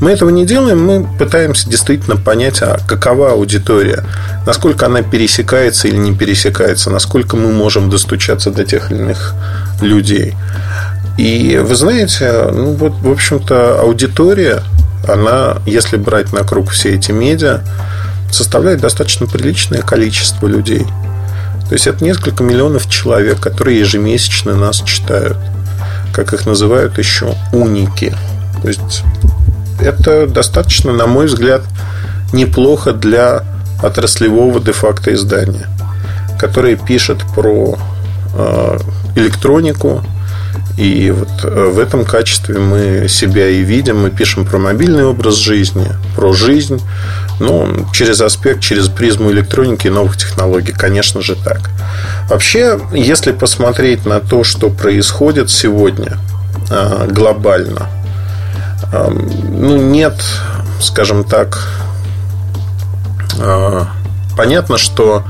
Мы 0.00 0.10
этого 0.10 0.30
не 0.30 0.46
делаем, 0.46 0.84
мы 0.84 1.06
пытаемся 1.18 1.68
действительно 1.68 2.16
понять, 2.16 2.62
а 2.62 2.78
какова 2.86 3.32
аудитория, 3.32 4.04
насколько 4.46 4.86
она 4.86 5.02
пересекается 5.02 5.88
или 5.88 5.96
не 5.96 6.14
пересекается, 6.14 6.90
насколько 6.90 7.36
мы 7.36 7.52
можем 7.52 7.90
достучаться 7.90 8.50
до 8.50 8.64
тех 8.64 8.90
или 8.90 8.98
иных 8.98 9.34
людей. 9.80 10.34
И 11.16 11.60
вы 11.62 11.74
знаете, 11.74 12.48
ну 12.52 12.72
вот, 12.74 12.92
в 12.92 13.10
общем-то, 13.10 13.80
аудитория, 13.80 14.62
она, 15.06 15.56
если 15.66 15.96
брать 15.96 16.32
на 16.32 16.44
круг 16.44 16.70
все 16.70 16.94
эти 16.94 17.10
медиа, 17.10 17.60
составляет 18.30 18.80
достаточно 18.80 19.26
приличное 19.26 19.82
количество 19.82 20.46
людей. 20.46 20.86
То 21.68 21.74
есть 21.74 21.86
это 21.86 22.02
несколько 22.02 22.42
миллионов 22.42 22.88
человек, 22.88 23.40
которые 23.40 23.78
ежемесячно 23.80 24.56
нас 24.56 24.80
читают. 24.80 25.36
Как 26.12 26.32
их 26.32 26.46
называют 26.46 26.98
еще 26.98 27.34
уники. 27.52 28.14
То 28.62 28.68
есть 28.68 29.02
это 29.80 30.26
достаточно, 30.26 30.92
на 30.92 31.06
мой 31.06 31.26
взгляд, 31.26 31.62
неплохо 32.32 32.92
для 32.92 33.44
отраслевого 33.82 34.60
де-факто 34.60 35.12
издания, 35.14 35.68
которое 36.38 36.76
пишет 36.76 37.18
про 37.34 37.78
э, 38.34 38.78
электронику, 39.14 40.02
и 40.78 41.10
вот 41.10 41.28
э, 41.42 41.70
в 41.74 41.78
этом 41.80 42.04
качестве 42.04 42.60
мы 42.60 43.08
себя 43.08 43.48
и 43.48 43.62
видим. 43.62 44.02
Мы 44.02 44.10
пишем 44.10 44.44
про 44.44 44.58
мобильный 44.58 45.04
образ 45.04 45.34
жизни, 45.34 45.88
про 46.14 46.32
жизнь. 46.32 46.80
Ну, 47.40 47.84
через 47.92 48.20
аспект, 48.20 48.60
через 48.60 48.88
призму 48.88 49.32
электроники 49.32 49.88
и 49.88 49.90
новых 49.90 50.16
технологий, 50.16 50.70
конечно 50.72 51.20
же, 51.20 51.34
так. 51.34 51.70
Вообще, 52.30 52.78
если 52.92 53.32
посмотреть 53.32 54.06
на 54.06 54.20
то, 54.20 54.44
что 54.44 54.70
происходит 54.70 55.50
сегодня 55.50 56.16
э, 56.70 57.08
глобально, 57.10 57.88
эм, 58.92 59.28
ну, 59.50 59.78
нет, 59.78 60.14
скажем 60.80 61.24
так, 61.24 61.58
э, 63.36 63.84
понятно, 64.36 64.78
что 64.78 65.24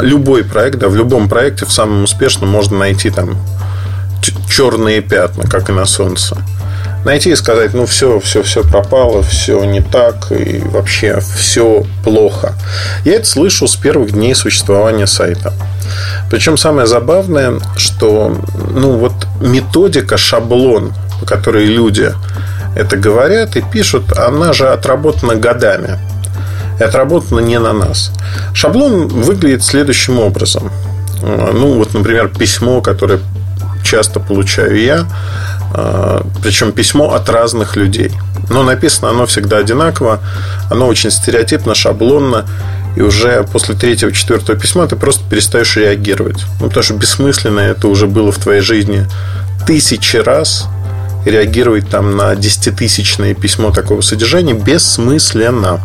любой 0.00 0.42
проект, 0.42 0.80
да, 0.80 0.88
в 0.88 0.96
любом 0.96 1.28
проекте, 1.28 1.64
в 1.64 1.70
самом 1.70 2.02
успешном 2.02 2.50
можно 2.50 2.76
найти 2.76 3.10
там 3.10 3.38
черные 4.48 5.00
пятна, 5.00 5.44
как 5.44 5.68
и 5.68 5.72
на 5.72 5.86
солнце. 5.86 6.36
Найти 7.04 7.30
и 7.30 7.36
сказать, 7.36 7.74
ну 7.74 7.86
все, 7.86 8.18
все, 8.20 8.42
все 8.42 8.62
пропало, 8.62 9.22
все 9.22 9.62
не 9.64 9.80
так 9.80 10.32
и 10.32 10.58
вообще 10.58 11.20
все 11.36 11.84
плохо. 12.04 12.54
Я 13.04 13.14
это 13.14 13.26
слышу 13.26 13.68
с 13.68 13.76
первых 13.76 14.12
дней 14.12 14.34
существования 14.34 15.06
сайта. 15.06 15.52
Причем 16.30 16.56
самое 16.56 16.86
забавное, 16.86 17.60
что 17.76 18.36
ну 18.70 18.98
вот 18.98 19.12
методика, 19.40 20.16
шаблон, 20.16 20.92
по 21.20 21.26
которой 21.26 21.66
люди 21.66 22.12
это 22.76 22.96
говорят 22.96 23.56
и 23.56 23.62
пишут, 23.62 24.16
она 24.16 24.52
же 24.52 24.68
отработана 24.68 25.34
годами. 25.34 25.98
И 26.78 26.82
отработана 26.84 27.40
не 27.40 27.58
на 27.58 27.72
нас. 27.72 28.12
Шаблон 28.54 29.08
выглядит 29.08 29.64
следующим 29.64 30.20
образом. 30.20 30.70
Ну, 31.20 31.74
вот, 31.74 31.94
например, 31.94 32.28
письмо, 32.28 32.80
которое 32.80 33.18
часто 33.82 34.20
получаю 34.20 34.80
я. 34.80 35.06
А, 35.74 36.26
Причем 36.42 36.72
письмо 36.72 37.12
от 37.14 37.28
разных 37.28 37.76
людей. 37.76 38.12
Но 38.50 38.62
написано 38.62 39.10
оно 39.10 39.26
всегда 39.26 39.58
одинаково. 39.58 40.20
Оно 40.70 40.86
очень 40.86 41.10
стереотипно, 41.10 41.74
шаблонно. 41.74 42.46
И 42.96 43.02
уже 43.02 43.44
после 43.52 43.74
третьего, 43.74 44.12
четвертого 44.12 44.58
письма 44.58 44.86
ты 44.86 44.96
просто 44.96 45.22
перестаешь 45.28 45.76
реагировать. 45.76 46.44
Ну, 46.60 46.66
потому 46.66 46.82
что 46.82 46.94
бессмысленно 46.94 47.60
это 47.60 47.88
уже 47.88 48.06
было 48.06 48.32
в 48.32 48.38
твоей 48.38 48.60
жизни 48.60 49.06
тысячи 49.66 50.16
раз. 50.16 50.66
Реагировать 51.24 51.90
там 51.90 52.16
на 52.16 52.34
десятитысячное 52.34 53.34
письмо 53.34 53.70
такого 53.70 54.00
содержания 54.00 54.54
бессмысленно. 54.54 55.80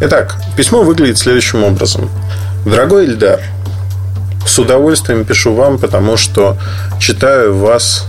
Итак, 0.00 0.36
письмо 0.56 0.82
выглядит 0.82 1.18
следующим 1.18 1.64
образом. 1.64 2.10
Дорогой 2.64 3.06
Ильдар, 3.06 3.40
с 4.48 4.58
удовольствием 4.58 5.24
пишу 5.24 5.54
вам, 5.54 5.78
потому 5.78 6.16
что 6.16 6.56
читаю 6.98 7.56
вас 7.56 8.06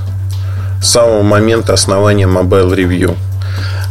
с 0.81 0.88
самого 0.89 1.22
момента 1.22 1.74
основания 1.74 2.25
Mobile 2.25 2.74
Review. 2.75 3.15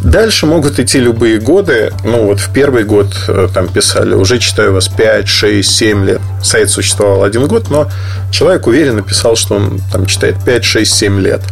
Дальше 0.02 0.46
могут 0.46 0.78
идти 0.78 1.00
любые 1.00 1.40
годы. 1.40 1.92
Ну, 2.04 2.26
вот 2.26 2.38
в 2.38 2.52
первый 2.52 2.84
год 2.84 3.08
э, 3.26 3.48
там 3.52 3.66
писали, 3.66 4.14
уже 4.14 4.38
читаю 4.38 4.72
вас 4.72 4.88
5, 4.88 5.28
6, 5.28 5.68
7 5.68 6.06
лет. 6.06 6.20
Сайт 6.40 6.70
существовал 6.70 7.24
один 7.24 7.46
год, 7.48 7.68
но 7.68 7.90
человек 8.30 8.66
уверенно 8.68 9.02
писал, 9.02 9.34
что 9.34 9.56
он 9.56 9.80
там 9.92 10.06
читает 10.06 10.36
5, 10.44 10.64
6, 10.64 10.94
7 10.94 11.20
лет. 11.20 11.42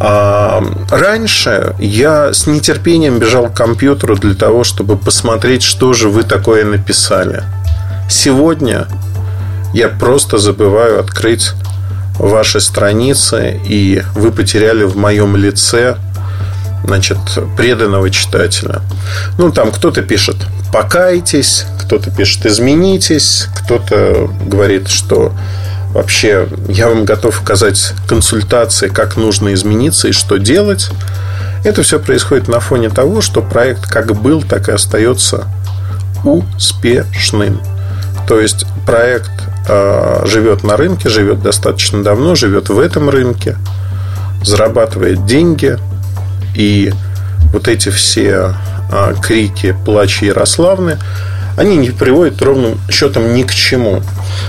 А 0.00 0.64
раньше 0.90 1.76
я 1.78 2.32
с 2.32 2.48
нетерпением 2.48 3.20
бежал 3.20 3.48
к 3.48 3.54
компьютеру 3.54 4.16
для 4.16 4.34
того, 4.34 4.64
чтобы 4.64 4.96
посмотреть, 4.96 5.62
что 5.62 5.92
же 5.92 6.08
вы 6.08 6.24
такое 6.24 6.64
написали. 6.64 7.44
Сегодня 8.10 8.88
я 9.72 9.88
просто 9.88 10.38
забываю 10.38 11.00
открыть 11.00 11.52
ваши 12.18 12.60
страницы, 12.60 13.60
и 13.64 14.02
вы 14.14 14.32
потеряли 14.32 14.84
в 14.84 14.96
моем 14.96 15.36
лице 15.36 15.96
значит, 16.84 17.18
преданного 17.56 18.10
читателя. 18.10 18.82
Ну, 19.38 19.50
там 19.50 19.70
кто-то 19.70 20.02
пишет 20.02 20.36
«покайтесь», 20.72 21.64
кто-то 21.80 22.10
пишет 22.10 22.46
«изменитесь», 22.46 23.48
кто-то 23.54 24.30
говорит, 24.46 24.88
что 24.88 25.32
вообще 25.92 26.48
я 26.68 26.88
вам 26.88 27.04
готов 27.04 27.40
оказать 27.42 27.94
консультации, 28.06 28.88
как 28.88 29.16
нужно 29.16 29.54
измениться 29.54 30.08
и 30.08 30.12
что 30.12 30.38
делать. 30.38 30.90
Это 31.64 31.82
все 31.82 32.00
происходит 32.00 32.48
на 32.48 32.60
фоне 32.60 32.90
того, 32.90 33.20
что 33.20 33.40
проект 33.40 33.86
как 33.86 34.20
был, 34.20 34.42
так 34.42 34.68
и 34.68 34.72
остается 34.72 35.46
успешным. 36.24 37.60
То 38.26 38.40
есть 38.40 38.66
проект 38.86 39.30
живет 39.66 40.64
на 40.64 40.76
рынке, 40.76 41.08
живет 41.08 41.42
достаточно 41.42 42.02
давно, 42.02 42.34
живет 42.34 42.68
в 42.68 42.78
этом 42.78 43.08
рынке, 43.08 43.56
зарабатывает 44.44 45.24
деньги, 45.24 45.78
и 46.54 46.92
вот 47.52 47.68
эти 47.68 47.90
все 47.90 48.54
э, 48.90 49.14
крики 49.22 49.76
плачи 49.84 50.24
Ярославны, 50.24 50.98
они 51.56 51.76
не 51.76 51.90
приводят 51.90 52.40
ровным 52.40 52.80
счетом 52.90 53.34
ни 53.34 53.42
к 53.42 53.52
чему. 53.52 54.02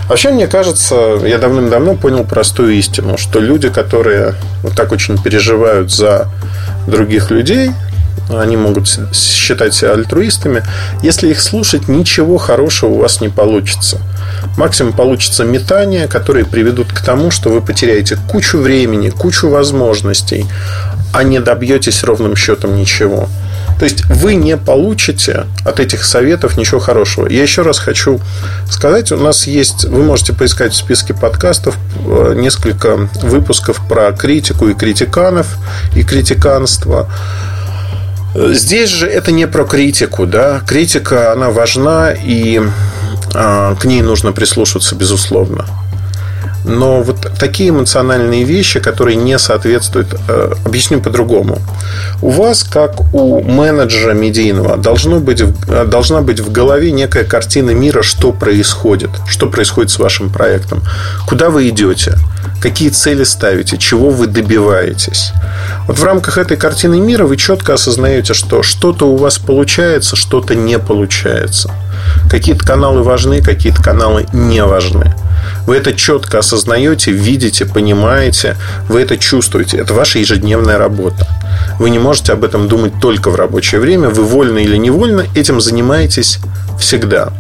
Вообще, 0.08 0.32
мне 0.32 0.48
кажется, 0.48 1.20
я 1.26 1.38
давным-давно 1.38 1.96
понял 1.96 2.24
простую 2.24 2.74
истину, 2.74 3.18
что 3.18 3.40
люди, 3.40 3.70
которые 3.70 4.36
вот 4.62 4.74
так 4.76 4.92
очень 4.92 5.22
переживают 5.22 5.92
за 5.92 6.28
других 6.88 7.30
людей, 7.30 7.72
они 8.30 8.58
могут 8.58 8.88
считать 9.14 9.74
себя 9.74 9.94
альтруистами. 9.94 10.64
Если 11.02 11.30
их 11.30 11.42
слушать, 11.42 11.88
ничего 11.88 12.38
хорошего 12.38 12.92
у 12.92 13.00
вас 13.00 13.22
не 13.22 13.30
получится. 13.30 14.00
Максимум 14.58 14.94
получится 14.94 15.44
метание, 15.44 16.08
которые 16.08 16.46
приведут 16.46 16.92
к 16.92 17.02
тому, 17.02 17.32
что 17.32 17.50
вы 17.50 17.62
потеряете 17.62 18.18
кучу 18.30 18.58
времени, 18.60 19.10
кучу 19.10 19.50
возможностей, 19.50 20.46
а 21.14 21.24
не 21.24 21.40
добьетесь 21.40 22.04
ровным 22.04 22.36
счетом 22.36 22.76
ничего. 22.76 23.30
То 23.80 23.86
есть 23.86 24.06
вы 24.06 24.36
не 24.36 24.56
получите 24.56 25.46
от 25.66 25.80
этих 25.80 26.04
советов 26.06 26.58
ничего 26.58 26.80
хорошего. 26.80 27.28
Я 27.28 27.42
еще 27.42 27.64
раз 27.64 27.80
хочу 27.80 28.20
сказать, 28.70 29.12
у 29.12 29.18
нас 29.18 29.48
есть, 29.48 29.86
вы 29.86 30.04
можете 30.04 30.34
поискать 30.34 30.74
в 30.74 30.78
списке 30.78 31.14
подкастов 31.14 31.76
э, 32.06 32.34
несколько 32.38 33.10
выпусков 33.22 33.82
про 33.88 34.12
критику 34.14 34.70
и 34.70 34.74
критиканов, 34.74 35.48
и 35.96 36.04
критиканство. 36.04 37.10
Здесь 38.36 38.90
же 38.90 39.08
это 39.08 39.32
не 39.32 39.48
про 39.48 39.64
критику, 39.64 40.26
да. 40.26 40.62
Критика, 40.66 41.32
она 41.32 41.52
важна, 41.52 42.12
и 42.12 42.60
э, 43.34 43.76
к 43.80 43.86
ней 43.86 44.02
нужно 44.02 44.32
прислушиваться, 44.32 44.96
безусловно. 44.96 45.66
Но 46.64 47.02
вот 47.02 47.32
такие 47.38 47.70
эмоциональные 47.70 48.44
вещи, 48.44 48.80
которые 48.80 49.18
не 49.18 49.38
соответствуют, 49.38 50.16
э, 50.28 50.54
объясню 50.66 51.02
по-другому. 51.02 51.60
У 52.22 52.30
вас, 52.30 52.64
как 52.64 53.14
у 53.14 53.42
менеджера 53.42 54.14
медийного, 54.14 54.78
должно 54.78 55.20
быть, 55.20 55.42
э, 55.42 55.86
должна 55.86 56.22
быть 56.22 56.40
в 56.40 56.52
голове 56.52 56.92
некая 56.92 57.26
картина 57.26 57.72
мира, 57.72 58.02
что 58.02 58.32
происходит, 58.32 59.10
что 59.28 59.48
происходит 59.48 59.92
с 59.92 60.00
вашим 60.00 60.30
проектом, 60.30 60.82
куда 61.28 61.50
вы 61.50 61.68
идете, 61.68 62.18
какие 62.62 62.90
цели 62.90 63.26
ставите, 63.26 63.78
чего 63.78 64.10
вы 64.10 64.28
добиваетесь. 64.28 65.34
Вот 65.88 66.00
в 66.00 66.04
рамках 66.04 66.38
этой 66.38 66.56
картины 66.56 67.00
мира 67.00 67.26
вы 67.26 67.36
четко 67.36 67.74
осознаете, 67.74 68.34
что 68.34 68.64
что-то 68.64 69.06
у 69.06 69.18
вас 69.18 69.38
получается, 69.38 70.16
что-то 70.16 70.56
не 70.56 70.80
получается. 70.80 71.72
Какие-то 72.30 72.66
каналы 72.66 73.04
важны, 73.04 73.42
какие-то 73.42 73.84
каналы 73.84 74.28
не 74.32 74.64
важны. 74.64 75.14
Вы 75.66 75.78
это 75.78 75.94
четко 75.94 76.40
осознаете, 76.40 77.12
видите, 77.12 77.66
понимаете, 77.66 78.58
вы 78.90 79.02
это 79.02 79.18
чувствуете. 79.18 79.78
Это 79.78 79.94
ваша 79.94 80.20
ежедневная 80.20 80.78
работа. 80.78 81.28
Вы 81.80 81.90
не 81.90 82.00
можете 82.00 82.34
об 82.34 82.44
этом 82.44 82.68
думать 82.68 82.94
только 83.02 83.30
в 83.30 83.36
рабочее 83.36 83.82
время. 83.82 84.10
Вы 84.10 84.24
вольно 84.24 84.60
или 84.60 84.78
невольно 84.78 85.26
этим 85.36 85.62
занимаетесь 85.62 86.40
всегда. 86.80 87.32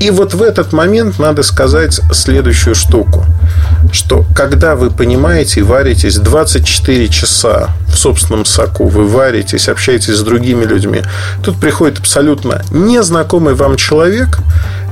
И 0.00 0.10
вот 0.10 0.34
в 0.34 0.42
этот 0.42 0.72
момент 0.72 1.18
надо 1.18 1.42
сказать 1.42 2.00
следующую 2.12 2.74
штуку, 2.74 3.24
что 3.92 4.24
когда 4.34 4.76
вы 4.76 4.90
понимаете 4.90 5.60
и 5.60 5.62
варитесь 5.62 6.16
24 6.16 7.08
часа 7.08 7.70
в 7.88 7.96
собственном 7.96 8.44
соку, 8.44 8.86
вы 8.86 9.06
варитесь, 9.06 9.68
общаетесь 9.68 10.16
с 10.16 10.22
другими 10.22 10.64
людьми, 10.64 11.02
тут 11.42 11.58
приходит 11.58 11.98
абсолютно 11.98 12.62
незнакомый 12.70 13.54
вам 13.54 13.76
человек 13.76 14.38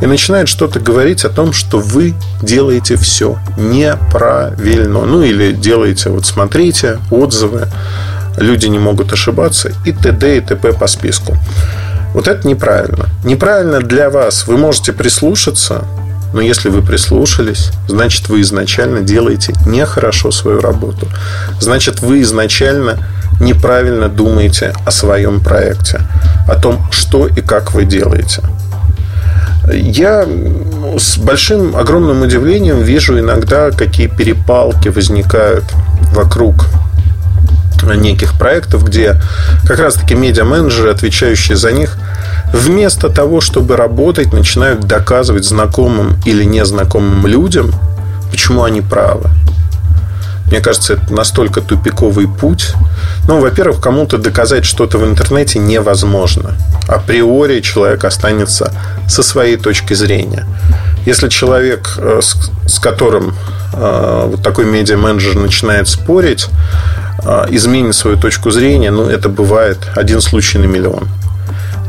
и 0.00 0.06
начинает 0.06 0.48
что-то 0.48 0.80
говорить 0.80 1.24
о 1.24 1.28
том, 1.28 1.52
что 1.52 1.78
вы 1.78 2.14
делаете 2.42 2.96
все 2.96 3.38
неправильно. 3.56 5.04
Ну 5.04 5.22
или 5.22 5.52
делаете, 5.52 6.10
вот 6.10 6.26
смотрите, 6.26 6.98
отзывы, 7.10 7.68
люди 8.36 8.66
не 8.66 8.78
могут 8.78 9.12
ошибаться 9.12 9.72
и 9.84 9.92
т.д. 9.92 10.38
и 10.38 10.40
т.п. 10.40 10.72
по 10.72 10.86
списку. 10.86 11.36
Вот 12.14 12.28
это 12.28 12.48
неправильно. 12.48 13.06
Неправильно 13.24 13.80
для 13.80 14.08
вас. 14.08 14.46
Вы 14.46 14.56
можете 14.56 14.92
прислушаться, 14.92 15.84
но 16.36 16.42
если 16.42 16.68
вы 16.68 16.82
прислушались, 16.82 17.70
значит, 17.88 18.28
вы 18.28 18.42
изначально 18.42 19.00
делаете 19.00 19.54
нехорошо 19.64 20.30
свою 20.30 20.60
работу. 20.60 21.08
Значит, 21.60 22.02
вы 22.02 22.20
изначально 22.20 22.98
неправильно 23.40 24.10
думаете 24.10 24.74
о 24.84 24.90
своем 24.90 25.40
проекте, 25.40 26.02
о 26.46 26.56
том, 26.56 26.86
что 26.90 27.26
и 27.26 27.40
как 27.40 27.72
вы 27.72 27.86
делаете. 27.86 28.42
Я 29.72 30.26
с 30.98 31.16
большим, 31.16 31.74
огромным 31.74 32.20
удивлением 32.20 32.82
вижу 32.82 33.18
иногда, 33.18 33.70
какие 33.70 34.08
перепалки 34.08 34.88
возникают 34.88 35.64
вокруг 36.12 36.66
неких 37.82 38.38
проектов, 38.38 38.84
где 38.84 39.16
как 39.66 39.78
раз-таки 39.78 40.14
медиа-менеджеры, 40.14 40.90
отвечающие 40.90 41.56
за 41.56 41.72
них, 41.72 41.96
вместо 42.52 43.08
того, 43.08 43.40
чтобы 43.40 43.76
работать, 43.76 44.32
начинают 44.32 44.80
доказывать 44.80 45.44
знакомым 45.44 46.16
или 46.24 46.44
незнакомым 46.44 47.26
людям, 47.26 47.72
почему 48.30 48.64
они 48.64 48.80
правы. 48.80 49.30
Мне 50.46 50.60
кажется, 50.60 50.94
это 50.94 51.12
настолько 51.12 51.60
тупиковый 51.60 52.28
путь. 52.28 52.72
Ну, 53.26 53.40
во-первых, 53.40 53.80
кому-то 53.80 54.16
доказать 54.16 54.64
что-то 54.64 54.98
в 54.98 55.04
интернете 55.04 55.58
невозможно. 55.58 56.54
Априори 56.86 57.60
человек 57.60 58.04
останется 58.04 58.72
со 59.08 59.22
своей 59.24 59.56
точки 59.56 59.94
зрения. 59.94 60.46
Если 61.04 61.28
человек, 61.28 61.94
э, 61.98 62.20
с 62.66 62.78
которым 62.78 63.34
э, 63.72 64.28
вот 64.30 64.42
такой 64.42 64.66
медиа-менеджер 64.66 65.34
начинает 65.34 65.88
спорить, 65.88 66.46
э, 67.24 67.46
изменит 67.50 67.96
свою 67.96 68.16
точку 68.16 68.50
зрения, 68.52 68.92
ну, 68.92 69.08
это 69.08 69.28
бывает 69.28 69.78
один 69.96 70.20
случай 70.20 70.58
на 70.58 70.66
миллион. 70.66 71.08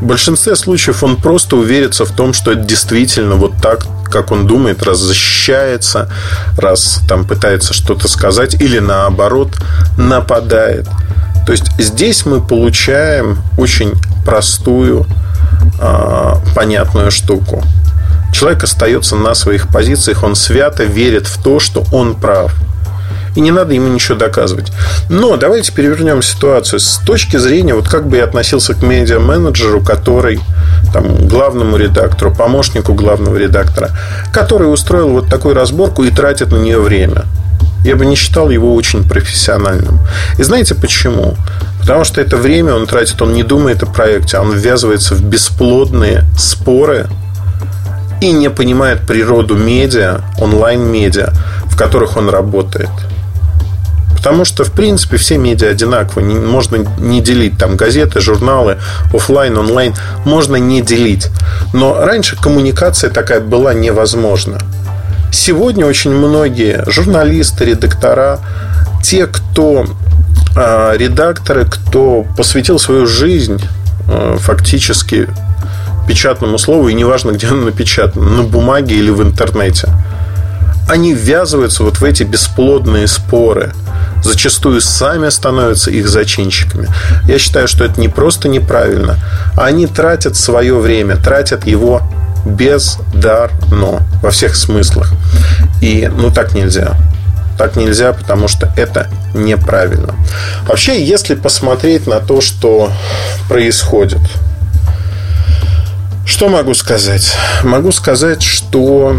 В 0.00 0.04
большинстве 0.04 0.54
случаев 0.54 1.02
он 1.02 1.16
просто 1.16 1.56
уверится 1.56 2.04
в 2.04 2.12
том, 2.12 2.32
что 2.32 2.52
это 2.52 2.62
действительно 2.62 3.34
вот 3.34 3.54
так, 3.60 3.86
как 4.04 4.30
он 4.30 4.46
думает, 4.46 4.82
раз 4.82 4.98
защищается, 4.98 6.10
раз 6.56 7.00
там 7.08 7.26
пытается 7.26 7.74
что-то 7.74 8.08
сказать 8.08 8.54
или 8.54 8.78
наоборот 8.78 9.50
нападает. 9.96 10.86
То 11.46 11.52
есть 11.52 11.66
здесь 11.78 12.26
мы 12.26 12.40
получаем 12.40 13.38
очень 13.56 13.94
простую, 14.24 15.06
э, 15.80 16.34
понятную 16.54 17.10
штуку. 17.10 17.64
Человек 18.32 18.62
остается 18.62 19.16
на 19.16 19.34
своих 19.34 19.68
позициях, 19.68 20.22
он 20.22 20.36
свято 20.36 20.84
верит 20.84 21.26
в 21.26 21.42
то, 21.42 21.58
что 21.58 21.84
он 21.92 22.14
прав– 22.14 22.54
и 23.34 23.40
не 23.40 23.50
надо 23.50 23.74
ему 23.74 23.88
ничего 23.88 24.16
доказывать. 24.16 24.72
Но 25.08 25.36
давайте 25.36 25.72
перевернем 25.72 26.22
ситуацию 26.22 26.80
с 26.80 26.98
точки 27.04 27.36
зрения, 27.36 27.74
вот 27.74 27.88
как 27.88 28.08
бы 28.08 28.16
я 28.16 28.24
относился 28.24 28.74
к 28.74 28.82
медиа-менеджеру, 28.82 29.80
который 29.80 30.40
там, 30.92 31.28
главному 31.28 31.76
редактору, 31.76 32.34
помощнику 32.34 32.94
главного 32.94 33.36
редактора, 33.36 33.90
который 34.32 34.72
устроил 34.72 35.10
вот 35.10 35.28
такую 35.28 35.54
разборку 35.54 36.04
и 36.04 36.10
тратит 36.10 36.52
на 36.52 36.56
нее 36.56 36.80
время. 36.80 37.24
Я 37.84 37.96
бы 37.96 38.06
не 38.06 38.16
считал 38.16 38.50
его 38.50 38.74
очень 38.74 39.08
профессиональным. 39.08 40.00
И 40.36 40.42
знаете 40.42 40.74
почему? 40.74 41.36
Потому 41.80 42.04
что 42.04 42.20
это 42.20 42.36
время 42.36 42.74
он 42.74 42.86
тратит, 42.86 43.22
он 43.22 43.32
не 43.32 43.44
думает 43.44 43.82
о 43.82 43.86
проекте, 43.86 44.38
он 44.38 44.52
ввязывается 44.52 45.14
в 45.14 45.22
бесплодные 45.22 46.24
споры 46.36 47.06
и 48.20 48.32
не 48.32 48.50
понимает 48.50 49.06
природу 49.06 49.54
медиа, 49.54 50.22
онлайн-медиа, 50.38 51.32
в 51.66 51.76
которых 51.76 52.16
он 52.16 52.28
работает. 52.28 52.90
Потому 54.18 54.44
что, 54.44 54.64
в 54.64 54.72
принципе, 54.72 55.16
все 55.16 55.38
медиа 55.38 55.70
одинаковы. 55.70 56.22
Можно 56.22 56.84
не 56.98 57.20
делить 57.20 57.56
там 57.56 57.76
газеты, 57.76 58.20
журналы, 58.20 58.78
офлайн, 59.14 59.56
онлайн. 59.56 59.94
Можно 60.24 60.56
не 60.56 60.82
делить. 60.82 61.28
Но 61.72 62.04
раньше 62.04 62.36
коммуникация 62.36 63.10
такая 63.10 63.40
была 63.40 63.74
невозможна. 63.74 64.58
Сегодня 65.30 65.86
очень 65.86 66.10
многие 66.10 66.82
журналисты, 66.90 67.64
редактора, 67.64 68.40
те, 69.04 69.28
кто 69.28 69.86
э, 70.56 70.94
редакторы, 70.96 71.64
кто 71.64 72.26
посвятил 72.36 72.80
свою 72.80 73.06
жизнь 73.06 73.62
э, 74.08 74.36
фактически 74.40 75.28
печатному 76.08 76.58
слову, 76.58 76.88
и 76.88 76.94
неважно, 76.94 77.30
где 77.30 77.46
оно 77.46 77.66
напечатано, 77.66 78.28
на 78.28 78.42
бумаге 78.42 78.96
или 78.96 79.10
в 79.10 79.22
интернете, 79.22 79.88
они 80.88 81.14
ввязываются 81.14 81.84
вот 81.84 81.98
в 82.00 82.04
эти 82.04 82.24
бесплодные 82.24 83.06
споры– 83.06 83.72
зачастую 84.22 84.80
сами 84.80 85.28
становятся 85.28 85.90
их 85.90 86.08
зачинщиками. 86.08 86.88
Я 87.26 87.38
считаю, 87.38 87.68
что 87.68 87.84
это 87.84 88.00
не 88.00 88.08
просто 88.08 88.48
неправильно, 88.48 89.18
они 89.56 89.86
тратят 89.86 90.36
свое 90.36 90.76
время, 90.78 91.16
тратят 91.16 91.66
его 91.66 92.02
бездарно 92.44 94.02
во 94.22 94.30
всех 94.30 94.56
смыслах. 94.56 95.12
И 95.80 96.10
ну 96.12 96.30
так 96.30 96.54
нельзя. 96.54 96.96
Так 97.58 97.74
нельзя, 97.74 98.12
потому 98.12 98.46
что 98.46 98.72
это 98.76 99.08
неправильно. 99.34 100.14
Вообще, 100.68 101.04
если 101.04 101.34
посмотреть 101.34 102.06
на 102.06 102.20
то, 102.20 102.40
что 102.40 102.92
происходит, 103.48 104.20
что 106.24 106.48
могу 106.48 106.74
сказать? 106.74 107.34
Могу 107.64 107.90
сказать, 107.90 108.42
что 108.42 109.16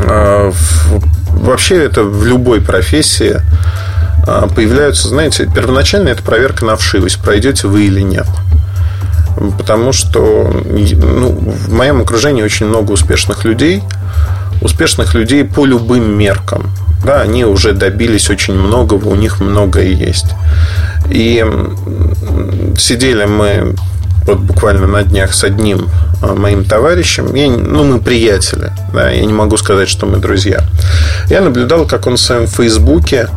э, 0.00 0.52
вообще 1.38 1.82
это 1.82 2.02
в 2.02 2.26
любой 2.26 2.60
профессии 2.60 3.40
а, 4.26 4.46
появляются, 4.48 5.08
знаете, 5.08 5.48
первоначально 5.52 6.08
это 6.08 6.22
проверка 6.22 6.64
на 6.64 6.76
вшивость, 6.76 7.20
пройдете 7.20 7.68
вы 7.68 7.86
или 7.86 8.00
нет. 8.00 8.26
Потому 9.56 9.92
что 9.92 10.50
ну, 10.52 11.28
в 11.30 11.72
моем 11.72 12.00
окружении 12.00 12.42
очень 12.42 12.66
много 12.66 12.92
успешных 12.92 13.44
людей, 13.44 13.82
успешных 14.60 15.14
людей 15.14 15.44
по 15.44 15.64
любым 15.64 16.18
меркам. 16.18 16.70
Да, 17.04 17.20
они 17.20 17.44
уже 17.44 17.72
добились 17.72 18.28
очень 18.28 18.54
многого, 18.54 19.06
у 19.08 19.14
них 19.14 19.40
многое 19.40 19.90
есть. 19.90 20.26
И 21.08 21.46
сидели 22.76 23.24
мы 23.24 23.76
вот 24.28 24.38
буквально 24.40 24.86
на 24.86 25.02
днях 25.02 25.32
с 25.32 25.42
одним 25.42 25.88
а, 26.22 26.34
моим 26.34 26.64
товарищем. 26.64 27.34
Я, 27.34 27.48
ну, 27.48 27.84
мы 27.84 27.98
приятели. 27.98 28.72
Да, 28.92 29.10
я 29.10 29.24
не 29.24 29.32
могу 29.32 29.56
сказать, 29.56 29.88
что 29.88 30.06
мы 30.06 30.18
друзья. 30.18 30.60
Я 31.30 31.40
наблюдал, 31.40 31.86
как 31.86 32.06
он 32.06 32.16
в 32.16 32.20
своем 32.20 32.46
Фейсбуке 32.46 33.28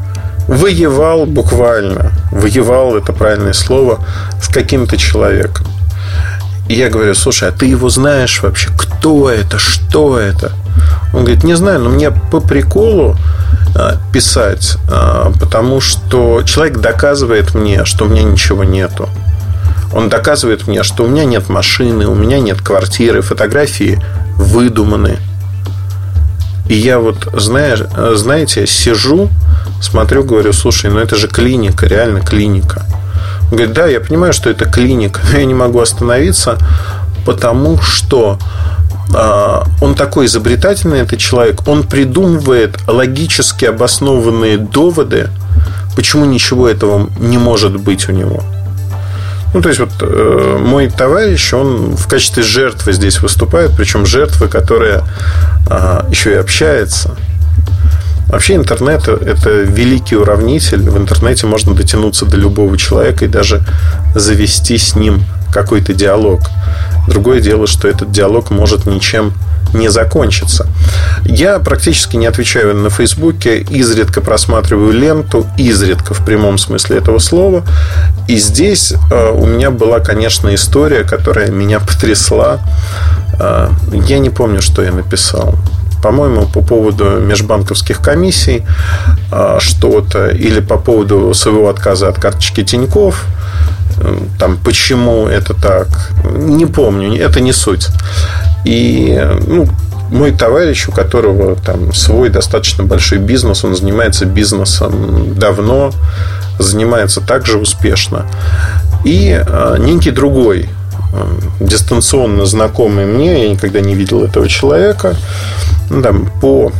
воевал 0.47 1.25
буквально. 1.25 2.11
Воевал, 2.31 2.97
это 2.97 3.13
правильное 3.13 3.53
слово, 3.53 4.05
с 4.41 4.49
каким-то 4.49 4.97
человеком. 4.97 5.65
И 6.67 6.73
я 6.73 6.89
говорю, 6.89 7.13
слушай, 7.15 7.49
а 7.49 7.51
ты 7.51 7.65
его 7.65 7.89
знаешь 7.89 8.41
вообще? 8.43 8.69
Кто 8.77 9.29
это? 9.29 9.57
Что 9.57 10.19
это? 10.19 10.51
Он 11.13 11.23
говорит, 11.23 11.43
не 11.43 11.55
знаю, 11.55 11.79
но 11.79 11.89
мне 11.89 12.11
по 12.11 12.39
приколу 12.39 13.17
а, 13.75 13.97
писать, 14.13 14.77
а, 14.89 15.31
потому 15.39 15.79
что 15.79 16.43
человек 16.43 16.79
доказывает 16.79 17.55
мне, 17.55 17.85
что 17.85 18.05
у 18.05 18.07
меня 18.09 18.23
ничего 18.23 18.63
нету. 18.63 19.09
Он 19.93 20.09
доказывает 20.09 20.67
мне, 20.67 20.83
что 20.83 21.03
у 21.03 21.07
меня 21.07 21.25
нет 21.25 21.49
машины, 21.49 22.07
у 22.07 22.15
меня 22.15 22.39
нет 22.39 22.61
квартиры, 22.61 23.21
фотографии 23.21 24.01
выдуманы. 24.35 25.17
И 26.67 26.75
я 26.75 26.99
вот, 26.99 27.27
знаешь, 27.33 27.83
знаете, 28.13 28.65
сижу, 28.65 29.29
смотрю, 29.81 30.23
говорю, 30.23 30.53
слушай, 30.53 30.89
ну 30.89 30.99
это 30.99 31.15
же 31.15 31.27
клиника, 31.27 31.85
реально 31.85 32.21
клиника. 32.21 32.85
Он 33.45 33.57
говорит, 33.57 33.73
да, 33.73 33.87
я 33.87 33.99
понимаю, 33.99 34.31
что 34.31 34.49
это 34.49 34.65
клиника, 34.65 35.19
но 35.31 35.39
я 35.39 35.45
не 35.45 35.53
могу 35.53 35.79
остановиться, 35.79 36.57
потому 37.25 37.77
что 37.81 38.39
а, 39.13 39.65
он 39.81 39.95
такой 39.95 40.27
изобретательный, 40.27 40.99
этот 40.99 41.19
человек, 41.19 41.67
он 41.67 41.83
придумывает 41.83 42.77
логически 42.87 43.65
обоснованные 43.65 44.57
доводы, 44.57 45.29
почему 45.95 46.25
ничего 46.25 46.69
этого 46.69 47.09
не 47.19 47.37
может 47.37 47.77
быть 47.77 48.07
у 48.07 48.13
него. 48.13 48.41
Ну, 49.53 49.61
то 49.61 49.69
есть, 49.69 49.81
вот 49.81 49.91
э, 49.99 50.57
мой 50.61 50.89
товарищ, 50.89 51.53
он 51.53 51.95
в 51.95 52.07
качестве 52.07 52.43
жертвы 52.43 52.93
здесь 52.93 53.21
выступает, 53.21 53.71
причем 53.75 54.05
жертвы, 54.05 54.47
которая 54.47 55.03
э, 55.69 56.03
еще 56.09 56.31
и 56.31 56.35
общается. 56.35 57.15
Вообще 58.27 58.55
интернет– 58.55 59.07
это 59.09 59.49
великий 59.49 60.15
уравнитель. 60.15 60.89
В 60.89 60.97
интернете 60.97 61.47
можно 61.47 61.73
дотянуться 61.73 62.25
до 62.25 62.37
любого 62.37 62.77
человека 62.77 63.25
и 63.25 63.27
даже 63.27 63.61
завести 64.15 64.77
с 64.77 64.95
ним 64.95 65.25
какой-то 65.51 65.93
диалог. 65.93 66.41
Другое 67.09 67.41
дело, 67.41 67.67
что 67.67 67.89
этот 67.89 68.09
диалог 68.11 68.49
может 68.49 68.85
ничем 68.85 69.33
не 69.73 69.89
закончится. 69.89 70.67
Я 71.25 71.59
практически 71.59 72.15
не 72.15 72.25
отвечаю 72.25 72.75
на 72.75 72.89
Фейсбуке, 72.89 73.59
изредка 73.59 74.21
просматриваю 74.21 74.91
ленту, 74.91 75.47
изредка 75.57 76.13
в 76.13 76.25
прямом 76.25 76.57
смысле 76.57 76.97
этого 76.97 77.19
слова. 77.19 77.63
И 78.31 78.37
здесь 78.37 78.93
э, 79.11 79.31
у 79.31 79.45
меня 79.45 79.71
была, 79.71 79.99
конечно, 79.99 80.55
история, 80.55 81.03
которая 81.03 81.51
меня 81.51 81.81
потрясла. 81.81 82.61
Э, 83.37 83.67
я 83.91 84.19
не 84.19 84.29
помню, 84.29 84.61
что 84.61 84.81
я 84.81 84.93
написал 84.93 85.55
по-моему, 86.01 86.47
по 86.47 86.61
поводу 86.61 87.19
межбанковских 87.19 87.99
комиссий 87.99 88.65
э, 89.31 89.57
что-то, 89.59 90.29
или 90.29 90.61
по 90.61 90.77
поводу 90.77 91.33
своего 91.33 91.67
отказа 91.67 92.07
от 92.07 92.19
карточки 92.19 92.63
Тиньков, 92.63 93.25
там, 94.39 94.57
почему 94.63 95.27
это 95.27 95.53
так, 95.53 95.87
не 96.23 96.65
помню, 96.65 97.21
это 97.21 97.41
не 97.41 97.51
суть. 97.51 97.89
И 98.63 99.21
ну, 99.45 99.67
мой 100.11 100.31
товарищ, 100.31 100.87
у 100.89 100.91
которого 100.91 101.55
там 101.55 101.93
свой 101.93 102.29
достаточно 102.29 102.83
большой 102.83 103.17
бизнес, 103.17 103.63
он 103.63 103.75
занимается 103.75 104.25
бизнесом 104.25 105.33
давно, 105.35 105.91
занимается 106.59 107.21
также 107.21 107.57
успешно. 107.57 108.25
И 109.05 109.31
а, 109.33 109.77
некий 109.77 110.11
другой 110.11 110.69
а, 111.13 111.27
дистанционно 111.61 112.45
знакомый 112.45 113.05
мне, 113.05 113.43
я 113.43 113.49
никогда 113.49 113.79
не 113.79 113.95
видел 113.95 114.23
этого 114.23 114.47
человека, 114.49 115.15
ну, 115.89 116.01
там, 116.01 116.29
по 116.41 116.71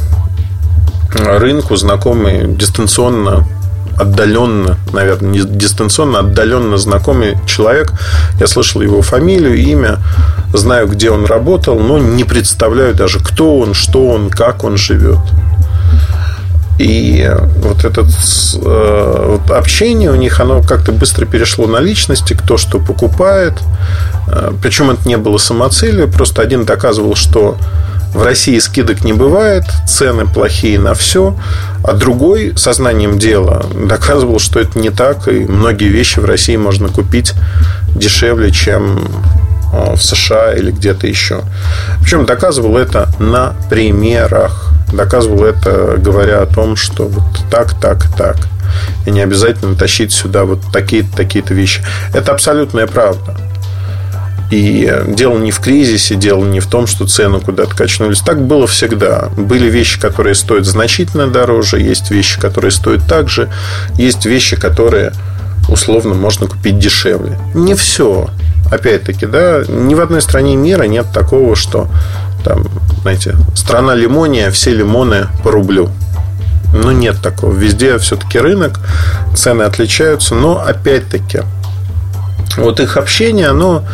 рынку 1.15 1.76
знакомый 1.78 2.48
дистанционно 2.48 3.46
отдаленно, 4.02 4.78
наверное, 4.94 5.32
не 5.32 5.40
дистанционно, 5.42 6.20
отдаленно 6.20 6.78
знакомый 6.78 7.38
человек. 7.46 7.94
Я 8.40 8.48
слышал 8.48 8.82
его 8.82 9.02
фамилию, 9.02 9.56
имя, 9.56 10.00
знаю, 10.54 10.88
где 10.88 11.12
он 11.12 11.26
работал, 11.26 11.80
но 11.80 11.98
не 12.00 12.24
представляю 12.24 12.94
даже, 12.94 13.20
кто 13.20 13.60
он, 13.60 13.74
что 13.74 14.08
он, 14.08 14.30
как 14.30 14.64
он 14.64 14.78
живет. 14.78 15.20
И 16.80 17.30
вот 17.58 17.86
это 17.86 18.02
э, 18.04 19.38
общение 19.50 20.10
у 20.10 20.16
них, 20.16 20.40
оно 20.40 20.64
как-то 20.64 20.92
быстро 20.92 21.28
перешло 21.28 21.68
на 21.68 21.78
личности, 21.78 22.34
кто 22.34 22.58
что 22.58 22.80
покупает. 22.80 23.54
Э, 24.28 24.52
причем 24.64 24.90
это 24.90 25.08
не 25.08 25.18
было 25.18 25.38
самоцелью, 25.38 26.08
просто 26.08 26.42
один 26.42 26.66
доказывал, 26.66 27.14
что 27.14 27.56
в 28.13 28.24
России 28.24 28.60
скидок 28.60 29.04
не 29.04 29.13
бывает, 29.13 29.63
цены 29.88 30.26
плохие 30.26 30.80
на 30.80 30.93
все, 30.93 31.36
а 31.84 31.93
другой 31.93 32.54
сознанием 32.58 33.17
дела 33.17 33.65
доказывал, 33.74 34.39
что 34.39 34.60
это 34.60 34.78
не 34.78 34.89
так, 34.89 35.28
и 35.28 35.45
многие 35.45 35.88
вещи 35.88 36.19
в 36.19 36.26
России 36.26 36.58
можно 36.58 36.89
купить 36.89 37.34
дешевле, 37.95 38.52
чем 38.52 39.00
а, 39.74 39.95
в 39.95 40.04
США 40.04 40.54
или 40.54 40.71
где-то 40.71 41.08
еще. 41.08 41.41
Причем 42.02 42.26
доказывал 42.26 42.78
это 42.78 43.10
на 43.19 43.54
примерах. 43.69 44.71
Доказывал 44.91 45.45
это, 45.45 45.95
говоря 45.97 46.41
о 46.41 46.45
том, 46.45 46.76
что 46.76 47.08
вот 47.08 47.24
так, 47.50 47.80
так, 47.80 48.13
так. 48.17 48.38
И 49.06 49.12
не 49.12 49.21
обязательно 49.21 49.76
тащить 49.76 50.12
сюда 50.12 50.43
вот 50.43 50.60
такие-то, 50.74 51.15
такие-то 51.15 51.54
вещи. 51.54 51.82
Это 52.13 52.34
абсолютная 52.34 52.88
правда. 52.88 53.38
И 54.52 54.94
дело 55.08 55.38
не 55.38 55.52
в 55.52 55.62
кризисе, 55.62 56.16
дело 56.16 56.46
не 56.46 56.60
в 56.60 56.68
том, 56.68 56.86
что 56.86 57.08
цены 57.08 57.40
куда-то 57.40 57.74
качнулись. 57.74 58.20
Так 58.20 58.46
было 58.46 58.68
всегда. 58.68 59.30
Были 59.38 59.70
вещи, 59.70 60.00
которые 60.00 60.36
стоят 60.36 60.66
значительно 60.66 61.28
дороже, 61.28 61.80
есть 61.80 62.12
вещи, 62.12 62.40
которые 62.40 62.72
стоят 62.72 63.08
так 63.08 63.30
же, 63.30 63.50
есть 63.96 64.26
вещи, 64.26 64.58
которые 64.58 65.14
условно 65.70 66.14
можно 66.16 66.48
купить 66.48 66.78
дешевле. 66.80 67.40
Не 67.54 67.76
все. 67.76 68.30
Опять-таки, 68.70 69.26
да, 69.26 69.64
ни 69.68 69.96
в 69.96 70.02
одной 70.02 70.22
стране 70.22 70.58
мира 70.58 70.84
нет 70.84 71.08
такого, 71.14 71.56
что 71.56 71.88
там, 72.44 72.66
знаете, 73.04 73.36
страна 73.56 73.96
лимония, 73.96 74.52
все 74.52 74.74
лимоны 74.74 75.28
по 75.44 75.52
рублю. 75.52 75.90
Ну, 76.74 76.92
нет 76.92 77.22
такого. 77.22 77.54
Везде 77.54 77.98
все-таки 78.00 78.38
рынок, 78.38 78.80
цены 79.34 79.64
отличаются, 79.64 80.36
но 80.36 80.60
опять-таки, 80.60 81.42
вот 82.58 82.82
их 82.82 82.98
общение, 82.98 83.48
оно 83.48 83.86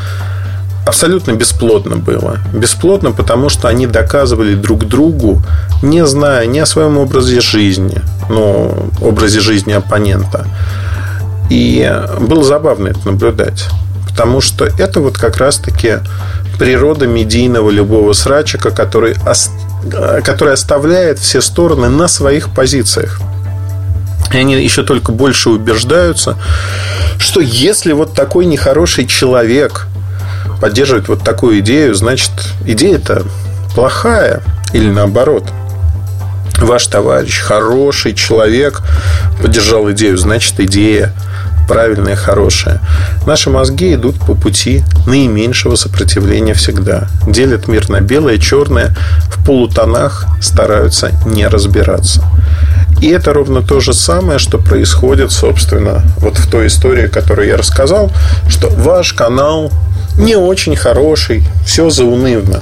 абсолютно 0.88 1.34
бесплодно 1.34 1.98
было. 1.98 2.38
Бесплодно, 2.54 3.12
потому 3.12 3.50
что 3.50 3.68
они 3.68 3.88
доказывали 3.88 4.56
друг 4.56 4.86
другу, 4.86 5.42
не 5.82 6.06
зная 6.06 6.46
ни 6.48 6.60
о 6.60 6.66
своем 6.66 6.98
образе 6.98 7.42
жизни, 7.42 8.02
ну, 8.30 8.90
образе 9.02 9.40
жизни 9.40 9.74
оппонента. 9.74 10.48
И 11.50 11.92
было 12.20 12.44
забавно 12.44 12.88
это 12.88 13.06
наблюдать. 13.06 13.66
Потому 14.10 14.42
что 14.42 14.66
это 14.66 15.00
вот 15.00 15.18
как 15.18 15.38
раз-таки 15.38 16.00
природа 16.58 17.06
медийного 17.06 17.70
любого 17.70 18.14
срачика, 18.14 18.72
который, 18.72 19.16
который 20.24 20.54
оставляет 20.54 21.20
все 21.20 21.42
стороны 21.42 21.90
на 21.90 22.08
своих 22.08 22.50
позициях. 22.50 23.20
И 24.34 24.38
они 24.38 24.56
еще 24.56 24.84
только 24.84 25.12
больше 25.12 25.50
убеждаются, 25.50 26.36
что 27.20 27.40
если 27.40 27.94
вот 27.94 28.14
такой 28.14 28.46
нехороший 28.46 29.06
человек 29.06 29.88
поддерживает 30.60 31.08
вот 31.08 31.24
такую 31.24 31.60
идею, 31.60 31.96
значит, 31.96 32.32
идея-то 32.66 33.24
плохая 33.76 34.42
или 34.74 34.90
наоборот. 34.90 35.44
Ваш 36.60 36.88
товарищ, 36.88 37.40
хороший 37.40 38.14
человек, 38.14 38.82
поддержал 39.42 39.92
идею, 39.92 40.18
значит, 40.18 40.60
идея 40.60 41.14
правильная, 41.68 42.16
хорошая. 42.16 42.82
Наши 43.26 43.50
мозги 43.50 43.94
идут 43.94 44.16
по 44.16 44.34
пути 44.34 44.84
наименьшего 45.06 45.76
сопротивления 45.76 46.54
всегда. 46.54 47.08
Делят 47.28 47.68
мир 47.68 47.90
на 47.90 48.00
белое, 48.00 48.36
и 48.36 48.40
черное, 48.40 48.96
в 49.30 49.46
полутонах 49.46 50.26
стараются 50.42 51.12
не 51.26 51.48
разбираться. 51.48 52.24
И 53.02 53.10
это 53.10 53.34
ровно 53.34 53.62
то 53.62 53.80
же 53.80 53.94
самое, 53.94 54.40
что 54.40 54.58
происходит, 54.58 55.32
собственно, 55.32 56.02
вот 56.18 56.38
в 56.38 56.50
той 56.50 56.68
истории, 56.68 57.08
которую 57.08 57.48
я 57.48 57.58
рассказал, 57.58 58.12
что 58.50 58.70
ваш 58.70 59.14
канал 59.14 59.72
не 60.18 60.36
очень 60.36 60.76
хороший, 60.76 61.44
все 61.66 61.90
заунывно. 61.90 62.62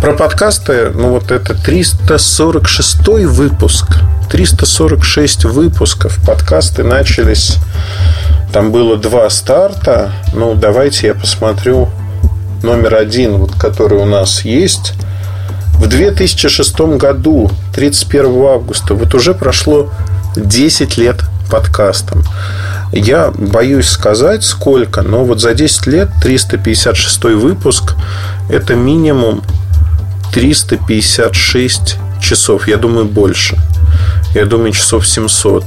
Про 0.00 0.14
подкасты, 0.14 0.90
ну 0.94 1.10
вот 1.10 1.30
это 1.30 1.54
346 1.54 3.08
выпуск. 3.26 3.86
346 4.30 5.44
выпусков. 5.46 6.18
Подкасты 6.24 6.84
начались, 6.84 7.56
там 8.52 8.70
было 8.70 8.96
два 8.96 9.28
старта. 9.28 10.12
Ну, 10.32 10.54
давайте 10.54 11.08
я 11.08 11.14
посмотрю 11.14 11.88
номер 12.62 12.94
один, 12.94 13.38
вот, 13.38 13.52
который 13.54 13.98
у 13.98 14.04
нас 14.04 14.44
есть. 14.44 14.92
В 15.74 15.88
2006 15.88 16.80
году, 16.80 17.50
31 17.74 18.26
августа, 18.44 18.94
вот 18.94 19.14
уже 19.14 19.34
прошло 19.34 19.90
10 20.36 20.96
лет 20.96 21.22
подкастам. 21.50 22.22
Я 22.92 23.30
боюсь 23.30 23.88
сказать, 23.88 24.44
сколько, 24.44 25.02
но 25.02 25.24
вот 25.24 25.40
за 25.40 25.54
10 25.54 25.86
лет 25.86 26.08
356 26.22 27.24
выпуск– 27.24 27.94
это 28.50 28.74
минимум 28.74 29.42
356 30.32 31.96
часов. 32.20 32.68
Я 32.68 32.76
думаю, 32.76 33.06
больше. 33.06 33.56
Я 34.34 34.44
думаю, 34.44 34.72
часов 34.72 35.06
700. 35.06 35.64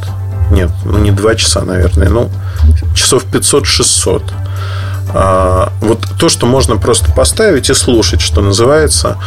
Нет, 0.52 0.70
ну 0.86 0.98
не 1.00 1.12
2 1.12 1.36
часа, 1.36 1.62
наверное. 1.62 2.10
Ну, 2.10 2.30
часов 2.96 3.26
500-600. 3.32 4.24
А, 5.16 5.72
вот 5.82 6.06
то, 6.20 6.30
что 6.30 6.46
можно 6.46 6.78
просто 6.78 7.12
поставить 7.12 7.70
и 7.70 7.74
слушать, 7.74 8.22
что 8.22 8.42
называется, 8.42 9.18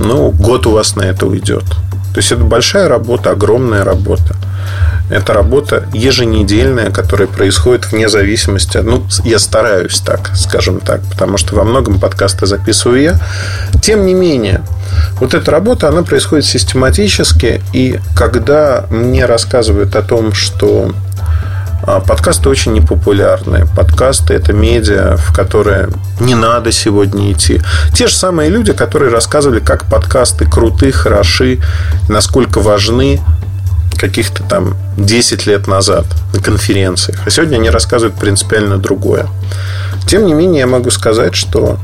ну, 0.00 0.30
год 0.30 0.66
у 0.66 0.72
вас 0.72 0.96
на 0.96 1.02
это 1.02 1.26
уйдет. 1.26 1.64
То 2.12 2.18
есть 2.18 2.32
это 2.32 2.42
большая 2.42 2.88
работа, 2.88 3.30
огромная 3.30 3.84
работа. 3.84 4.36
Это 5.12 5.34
работа 5.34 5.84
еженедельная, 5.92 6.90
которая 6.90 7.28
происходит 7.28 7.92
вне 7.92 8.08
зависимости. 8.08 8.78
Ну, 8.78 9.04
я 9.24 9.38
стараюсь 9.38 10.00
так, 10.00 10.30
скажем 10.34 10.80
так, 10.80 11.02
потому 11.02 11.36
что 11.36 11.54
во 11.54 11.64
многом 11.64 12.00
подкасты 12.00 12.46
записываю 12.46 13.02
я. 13.02 13.20
Тем 13.82 14.06
не 14.06 14.14
менее, 14.14 14.62
вот 15.20 15.34
эта 15.34 15.50
работа, 15.50 15.88
она 15.88 16.02
происходит 16.02 16.46
систематически. 16.46 17.60
И 17.74 18.00
когда 18.16 18.86
мне 18.88 19.26
рассказывают 19.26 19.96
о 19.96 20.02
том, 20.02 20.32
что 20.32 20.94
а, 21.84 22.00
Подкасты 22.00 22.48
очень 22.48 22.72
непопулярны. 22.72 23.66
Подкасты– 23.66 24.34
это 24.34 24.52
медиа, 24.52 25.16
в 25.16 25.34
которые 25.34 25.88
не 26.20 26.36
надо 26.36 26.70
сегодня 26.70 27.32
идти. 27.32 27.60
Те 27.92 28.06
же 28.06 28.14
самые 28.14 28.50
люди, 28.50 28.72
которые 28.72 29.10
рассказывали, 29.10 29.58
как 29.58 29.86
подкасты 29.86 30.48
круты, 30.48 30.92
хороши, 30.92 31.58
насколько 32.08 32.60
важны 32.60 33.20
каких-то 33.98 34.42
там 34.42 34.74
10 34.96 35.46
лет 35.46 35.66
назад 35.66 36.04
на 36.32 36.40
конференциях. 36.40 37.20
А 37.26 37.30
сегодня 37.30 37.56
они 37.56 37.70
рассказывают 37.70 38.18
принципиально 38.18 38.78
другое. 38.78 39.26
Тем 40.06 40.26
не 40.26 40.34
менее, 40.34 40.60
я 40.60 40.66
могу 40.66 40.90
сказать, 40.90 41.34
что 41.34 41.78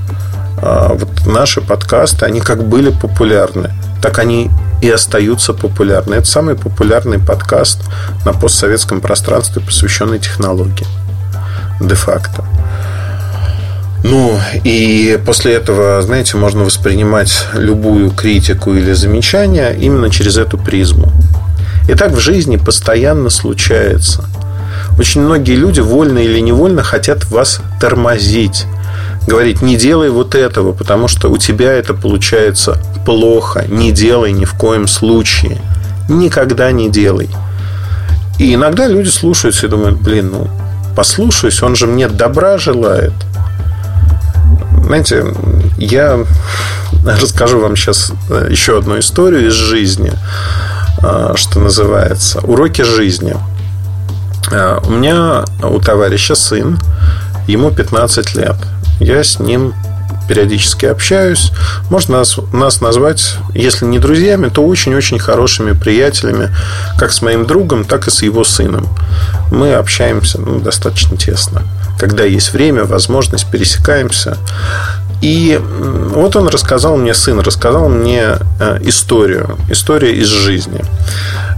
а, 0.61 0.94
вот 0.94 1.27
наши 1.27 1.61
подкасты, 1.61 2.25
они 2.25 2.40
как 2.40 2.64
были 2.64 2.90
популярны, 2.90 3.73
так 4.03 4.18
они 4.18 4.51
и 4.81 4.90
остаются 4.90 5.53
популярны. 5.53 6.14
Это 6.14 6.27
самый 6.27 6.55
популярный 6.55 7.18
подкаст 7.18 7.81
на 8.25 8.33
постсоветском 8.33 9.01
пространстве, 9.01 9.62
посвященный 9.62 10.18
технологии. 10.18 10.87
Де-факто. 11.81 12.44
Ну, 14.05 14.38
и 14.64 15.18
после 15.27 15.55
этого, 15.55 16.01
знаете, 16.03 16.37
можно 16.37 16.64
воспринимать 16.64 17.47
любую 17.55 18.11
критику 18.11 18.75
или 18.75 18.92
замечание 18.92 19.77
именно 19.77 20.09
через 20.09 20.37
эту 20.37 20.57
призму. 20.57 21.12
И 21.88 21.94
так 21.94 22.12
в 22.12 22.20
жизни 22.20 22.57
постоянно 22.57 23.31
случается. 23.31 24.24
Очень 24.98 25.22
многие 25.22 25.55
люди, 25.57 25.81
вольно 25.81 26.18
или 26.18 26.38
невольно, 26.38 26.83
хотят 26.83 27.24
вас 27.27 27.61
тормозить. 27.81 28.66
Говорить, 29.27 29.62
не 29.62 29.77
делай 29.77 30.11
вот 30.11 30.35
этого, 30.35 30.72
потому 30.72 31.09
что 31.09 31.29
у 31.31 31.38
тебя 31.38 31.72
это 31.72 31.94
получается 31.94 32.81
плохо. 33.05 33.64
Не 33.68 33.90
делай 33.90 34.33
ни 34.33 34.44
в 34.44 34.55
коем 34.55 34.87
случае. 34.87 35.61
Никогда 36.09 36.70
не 36.72 36.90
делай. 36.90 37.29
И 38.38 38.55
иногда 38.55 38.87
люди 38.87 39.09
слушаются 39.09 39.66
и 39.66 39.68
думают, 39.68 40.01
блин, 40.01 40.31
ну, 40.31 40.51
послушаюсь, 40.94 41.62
он 41.62 41.74
же 41.74 41.87
мне 41.87 42.09
добра 42.09 42.59
желает. 42.59 43.12
Знаете, 44.85 45.24
я 45.79 46.18
расскажу 47.20 47.61
вам 47.61 47.77
сейчас 47.77 48.12
э, 48.31 48.48
еще 48.51 48.79
одну 48.79 48.98
историю 48.98 49.48
из 49.48 49.53
жизни. 49.55 50.12
А, 51.02 51.34
что 51.37 51.61
называется, 51.61 52.40
уроки 52.40 52.82
жизни. 52.82 53.37
А, 54.50 54.80
у 54.84 54.90
меня 54.90 55.44
у 55.62 55.78
товарища 55.80 56.34
сын, 56.34 56.78
ему 57.46 57.70
15 57.70 58.34
лет. 58.34 58.56
Я 59.00 59.22
с 59.22 59.38
ним 59.38 59.74
периодически 60.28 60.87
общаюсь. 60.87 61.52
Можно 61.90 62.18
нас, 62.18 62.38
нас 62.52 62.80
назвать, 62.80 63.37
если 63.54 63.87
не 63.87 63.98
друзьями, 63.98 64.48
то 64.48 64.64
очень-очень 64.64 65.18
хорошими 65.18 65.72
приятелями, 65.72 66.50
как 66.98 67.12
с 67.12 67.22
моим 67.22 67.46
другом, 67.46 67.84
так 67.84 68.06
и 68.06 68.11
с 68.11 68.22
его 68.22 68.44
сыном. 68.44 68.87
Мы 69.50 69.74
общаемся 69.74 70.38
ну, 70.40 70.61
достаточно 70.61 71.16
тесно. 71.16 71.62
Когда 71.98 72.24
есть 72.24 72.52
время, 72.52 72.84
возможность, 72.84 73.50
пересекаемся. 73.50 74.37
И 75.20 75.61
вот 75.61 76.37
он 76.37 76.46
рассказал 76.48 76.96
мне, 76.96 77.12
сын 77.12 77.40
рассказал 77.40 77.88
мне 77.88 78.37
э, 78.61 78.78
историю, 78.82 79.58
историю 79.68 80.14
из 80.14 80.28
жизни. 80.28 80.84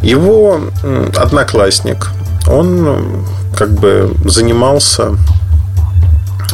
Его 0.02 0.60
одноклассник, 1.16 2.10
он 2.46 3.24
как 3.56 3.72
бы 3.72 4.14
занимался, 4.24 5.16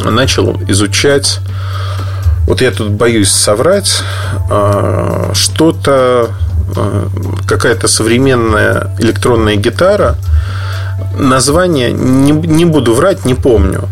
начал 0.04 0.56
изучать, 0.68 1.40
вот 2.46 2.60
я 2.60 2.70
тут 2.70 2.90
боюсь 2.90 3.30
соврать, 3.30 4.02
э, 4.50 5.30
что-то, 5.34 6.30
э, 6.76 7.08
какая-то 7.46 7.88
современная 7.88 8.90
электронная 8.98 9.56
гитара– 9.56 10.16
название 11.16 11.92
не, 11.92 12.32
не 12.32 12.64
буду 12.64 12.94
врать, 12.94 13.24
не 13.24 13.34
помню. 13.34 13.88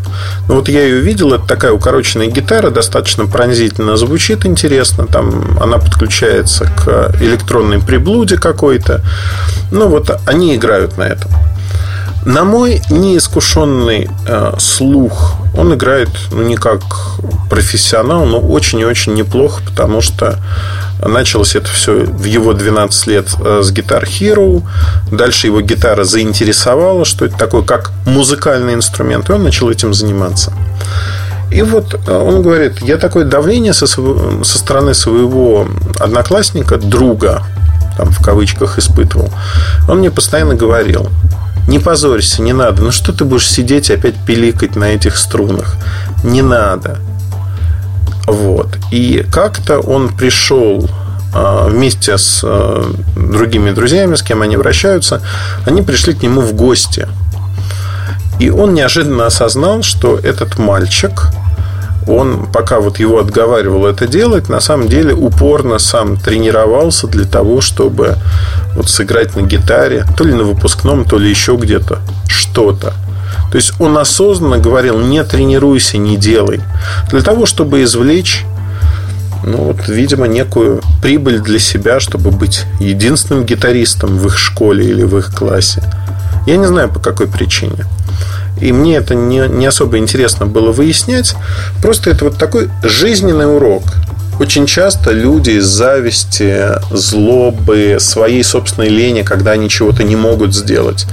Но 0.48 0.56
вот 0.56 0.68
я 0.68 0.82
ее 0.82 1.00
видел, 1.00 1.32
это 1.32 1.46
такая 1.46 1.72
укороченная 1.72 2.26
гитара, 2.28 2.70
достаточно 2.70 3.26
пронзительно 3.26 3.96
звучит 3.96 4.46
интересно. 4.46 5.06
Там 5.06 5.58
она 5.60 5.78
подключается 5.78 6.64
к 6.64 7.14
электронной 7.20 7.80
приблуде 7.80 8.37
какой-то. 8.37 9.02
Ну 9.70 9.88
вот 9.88 10.10
они 10.26 10.54
играют 10.54 10.98
на 10.98 11.04
этом. 11.04 11.30
На 12.24 12.44
мой 12.44 12.80
неискушенный 12.88 14.08
э, 14.26 14.54
слух 14.58 15.34
он 15.54 15.74
играет 15.74 16.08
ну, 16.30 16.42
не 16.42 16.56
как 16.56 16.80
профессионал, 17.50 18.24
но 18.24 18.40
очень 18.40 18.80
и 18.80 18.84
очень 18.84 19.12
неплохо, 19.12 19.60
потому 19.66 20.00
что 20.00 20.38
началось 21.06 21.54
это 21.54 21.68
все 21.68 22.04
в 22.04 22.24
его 22.24 22.54
12 22.54 23.06
лет 23.08 23.28
э, 23.44 23.60
с 23.62 23.70
Guitar 23.72 24.04
Hero. 24.04 24.62
Дальше 25.12 25.48
его 25.48 25.60
гитара 25.60 26.04
заинтересовала, 26.04 27.04
что 27.04 27.26
это 27.26 27.37
такое, 27.37 27.62
как 27.62 27.92
музыкальный 28.06 28.72
инструмент, 28.72 29.28
и 29.28 29.32
он 29.32 29.44
начал 29.44 29.68
этим 29.68 29.92
заниматься. 29.92 30.54
И 31.52 31.60
вот 31.60 31.94
э, 31.94 32.10
он 32.10 32.42
говорит, 32.42 32.80
я 32.80 32.96
такое 32.96 33.26
давление 33.26 33.74
со, 33.74 33.87
со 33.87 34.58
стороны 34.58 34.94
своего 34.94 35.68
одноклассника, 36.00 36.78
друга, 36.78 37.42
там 37.96 38.10
в 38.10 38.22
кавычках 38.22 38.78
испытывал. 38.78 39.30
Он 39.88 39.98
мне 39.98 40.10
постоянно 40.10 40.54
говорил, 40.54 41.10
не 41.68 41.79
позорься, 41.79 42.42
не 42.42 42.53
надо. 42.53 42.83
Ну 42.83 42.92
что 42.92 43.12
ты 43.12 43.24
будешь 43.24 43.48
сидеть 43.48 43.90
и 43.90 43.94
опять 43.94 44.14
пиликать 44.27 44.77
на 44.77 44.85
этих 44.85 45.16
струнах? 45.16 45.77
Не 46.22 46.42
надо. 46.42 46.98
Вот. 48.27 48.79
И 48.90 49.27
как-то 49.31 49.79
он 49.79 50.09
пришел 50.09 50.88
а, 51.33 51.68
вместе 51.68 52.16
с 52.16 52.42
а, 52.44 52.90
другими 53.16 53.70
друзьями, 53.70 54.14
с 54.14 54.22
кем 54.22 54.42
они 54.42 54.57
вращаются, 54.57 55.20
они 55.66 55.83
пришли 55.83 56.14
к 56.14 56.22
нему 56.22 56.40
в 56.40 56.55
гости. 56.55 57.09
И 58.38 58.50
он 58.50 58.74
неожиданно 58.74 59.27
осознал, 59.27 59.83
что 59.83 60.18
этот 60.18 60.59
мальчик, 60.59 61.29
он, 62.07 62.47
пока 62.53 62.81
вот 62.81 62.99
его 62.99 63.19
отговаривал 63.19 63.87
это 63.87 64.07
делать, 64.07 64.49
на 64.49 64.61
самом 64.61 64.88
деле 64.88 65.14
упорно 65.14 65.79
сам 65.79 66.17
тренировался 66.17 67.07
для 67.07 67.25
того, 67.25 67.61
чтобы 67.61 68.17
вот 68.75 68.88
сыграть 68.88 69.37
на 69.37 69.43
гитаре, 69.43 70.05
то 70.17 70.25
ли 70.25 70.35
на 70.35 70.45
выпускном, 70.45 71.05
то 71.05 71.19
ли 71.19 71.29
еще 71.29 71.57
где-то 71.57 72.01
что-то. 72.29 72.95
То 73.51 73.57
есть 73.57 73.75
он 73.81 73.97
осознанно 73.99 74.59
говорил, 74.59 74.99
не 74.99 75.23
тренируйся, 75.25 75.99
не 75.99 76.17
делай. 76.17 76.61
Для 77.11 77.23
того, 77.23 77.47
чтобы 77.47 77.83
извлечь 77.83 78.45
ну 79.47 79.59
вот, 79.59 79.88
видимо, 79.88 80.27
некую 80.27 80.81
прибыль 81.03 81.38
для 81.40 81.59
себя, 81.59 82.01
чтобы 82.01 82.31
быть 82.31 82.64
единственным 82.81 83.45
гитаристом 83.45 84.17
в 84.17 84.27
их 84.27 84.38
школе 84.38 84.88
или 84.88 85.03
в 85.03 85.19
их 85.19 85.35
классе. 85.35 85.83
Я 86.47 86.57
не 86.57 86.67
знаю, 86.67 86.88
по 86.88 86.99
какой 86.99 87.27
причине. 87.27 87.85
И 88.64 88.72
мне 88.72 88.96
это 88.96 89.14
не, 89.14 89.46
не 89.46 89.66
особо 89.66 89.98
интересно 89.98 90.46
было 90.46 90.72
выяснять. 90.72 91.35
Просто 91.83 92.09
это 92.09 92.24
вот 92.24 92.38
такой 92.38 92.70
жизненный 92.83 93.55
урок. 93.55 93.83
Очень 94.40 94.64
часто 94.64 95.12
люди 95.12 95.50
из 95.50 95.66
зависти, 95.66 96.70
злобы, 96.90 97.98
своей 98.00 98.42
собственной 98.42 98.88
лени, 98.88 99.20
когда 99.20 99.50
они 99.50 99.68
чего-то 99.68 100.03
не 100.03 100.16
могут 100.16 100.55
сделать, 100.55 101.07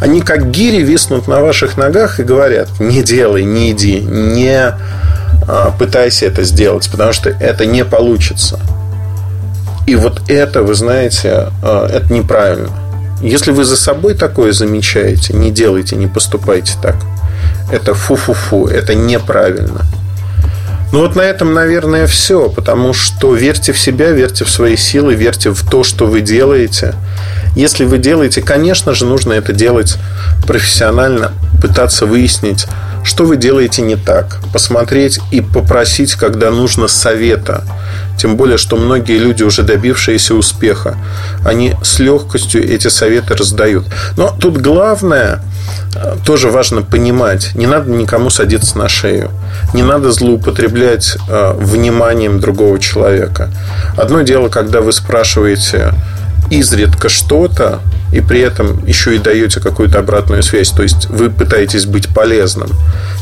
они 0.00 0.20
как 0.22 0.50
гири 0.50 0.82
виснут 0.82 1.28
на 1.28 1.40
ваших 1.40 1.76
ногах 1.76 2.18
и 2.18 2.24
говорят, 2.24 2.68
не 2.80 3.04
делай, 3.04 3.44
не 3.44 3.70
иди, 3.70 4.00
не 4.00 4.74
а, 5.46 5.72
пытайся 5.78 6.26
это 6.26 6.42
сделать, 6.42 6.90
потому 6.90 7.12
что 7.12 7.30
это 7.30 7.64
не 7.64 7.84
получится. 7.84 8.58
И 9.86 9.94
вот 9.94 10.28
это, 10.28 10.62
вы 10.64 10.74
знаете, 10.74 11.46
а, 11.62 11.88
это 11.88 12.12
неправильно. 12.12 12.87
Если 13.20 13.50
вы 13.50 13.64
за 13.64 13.76
собой 13.76 14.14
такое 14.14 14.52
замечаете, 14.52 15.34
не 15.34 15.50
делайте, 15.50 15.96
не 15.96 16.06
поступайте 16.06 16.74
так. 16.80 16.96
Это 17.70 17.94
фу-фу-фу, 17.94 18.66
это 18.66 18.94
неправильно. 18.94 19.84
Ну 20.90 21.00
вот 21.00 21.16
на 21.16 21.20
этом, 21.20 21.52
наверное, 21.52 22.06
все, 22.06 22.48
потому 22.48 22.94
что 22.94 23.34
верьте 23.34 23.72
в 23.72 23.78
себя, 23.78 24.10
верьте 24.10 24.44
в 24.44 24.50
свои 24.50 24.76
силы, 24.76 25.14
верьте 25.14 25.50
в 25.50 25.68
то, 25.68 25.84
что 25.84 26.06
вы 26.06 26.22
делаете. 26.22 26.94
Если 27.54 27.84
вы 27.84 27.98
делаете, 27.98 28.40
конечно 28.40 28.94
же, 28.94 29.04
нужно 29.04 29.34
это 29.34 29.52
делать 29.52 29.96
профессионально, 30.46 31.32
пытаться 31.60 32.06
выяснить, 32.06 32.66
что 33.04 33.24
вы 33.24 33.36
делаете 33.36 33.82
не 33.82 33.96
так, 33.96 34.38
посмотреть 34.52 35.20
и 35.30 35.40
попросить, 35.40 36.14
когда 36.14 36.50
нужно 36.50 36.88
совета. 36.88 37.64
Тем 38.18 38.36
более, 38.36 38.58
что 38.58 38.76
многие 38.76 39.18
люди, 39.18 39.44
уже 39.44 39.62
добившиеся 39.62 40.34
успеха, 40.34 40.96
они 41.44 41.74
с 41.82 42.00
легкостью 42.00 42.68
эти 42.68 42.88
советы 42.88 43.34
раздают. 43.34 43.86
Но 44.16 44.36
тут 44.38 44.58
главное, 44.58 45.40
э, 45.94 46.16
тоже 46.24 46.50
важно 46.50 46.82
понимать, 46.82 47.54
не 47.54 47.66
надо 47.66 47.90
никому 47.90 48.30
садиться 48.30 48.76
на 48.76 48.88
шею. 48.88 49.30
Не 49.72 49.84
надо 49.84 50.10
злоупотреблять 50.10 51.16
э, 51.28 51.52
вниманием 51.58 52.40
другого 52.40 52.80
человека. 52.80 53.50
Одно 53.96 54.22
дело, 54.22 54.48
когда 54.48 54.80
вы 54.80 54.92
спрашиваете 54.92 55.94
изредка 56.50 57.08
что-то, 57.08 57.80
и 58.12 58.20
при 58.20 58.40
этом 58.40 58.84
еще 58.86 59.14
и 59.14 59.18
даете 59.18 59.60
какую-то 59.60 59.98
обратную 59.98 60.42
связь, 60.42 60.70
то 60.70 60.82
есть 60.82 61.06
вы 61.06 61.30
пытаетесь 61.30 61.84
быть 61.84 62.08
полезным. 62.08 62.70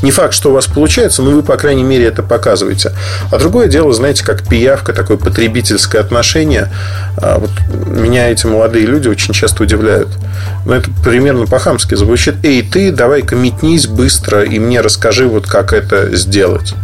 Не 0.02 0.10
факт, 0.10 0.32
что 0.32 0.50
у 0.50 0.52
вас 0.52 0.66
получается, 0.66 1.22
но 1.22 1.30
вы, 1.30 1.42
по 1.42 1.56
крайней 1.56 1.82
мере, 1.82 2.04
это 2.06 2.22
показываете. 2.22 2.92
А 3.32 3.38
другое 3.38 3.68
дело, 3.68 3.92
знаете, 3.92 4.24
как 4.24 4.46
пиявка, 4.46 4.92
такое 4.92 5.16
потребительское 5.16 6.00
отношение. 6.00 6.70
А 7.16 7.38
вот 7.38 7.50
меня 7.86 8.30
эти 8.30 8.46
молодые 8.46 8.86
люди 8.86 9.08
очень 9.08 9.34
часто 9.34 9.64
удивляют. 9.64 10.08
Но 10.64 10.74
это 10.74 10.90
примерно 11.04 11.46
по-хамски 11.46 11.94
звучит. 11.96 12.36
Эй, 12.44 12.62
ты, 12.62 12.92
давай-ка 12.92 13.34
метнись 13.34 13.86
быстро 13.86 14.44
и 14.44 14.58
мне 14.58 14.80
расскажи, 14.80 15.26
вот 15.26 15.46
как 15.46 15.72
это 15.72 16.14
сделать. 16.14 16.74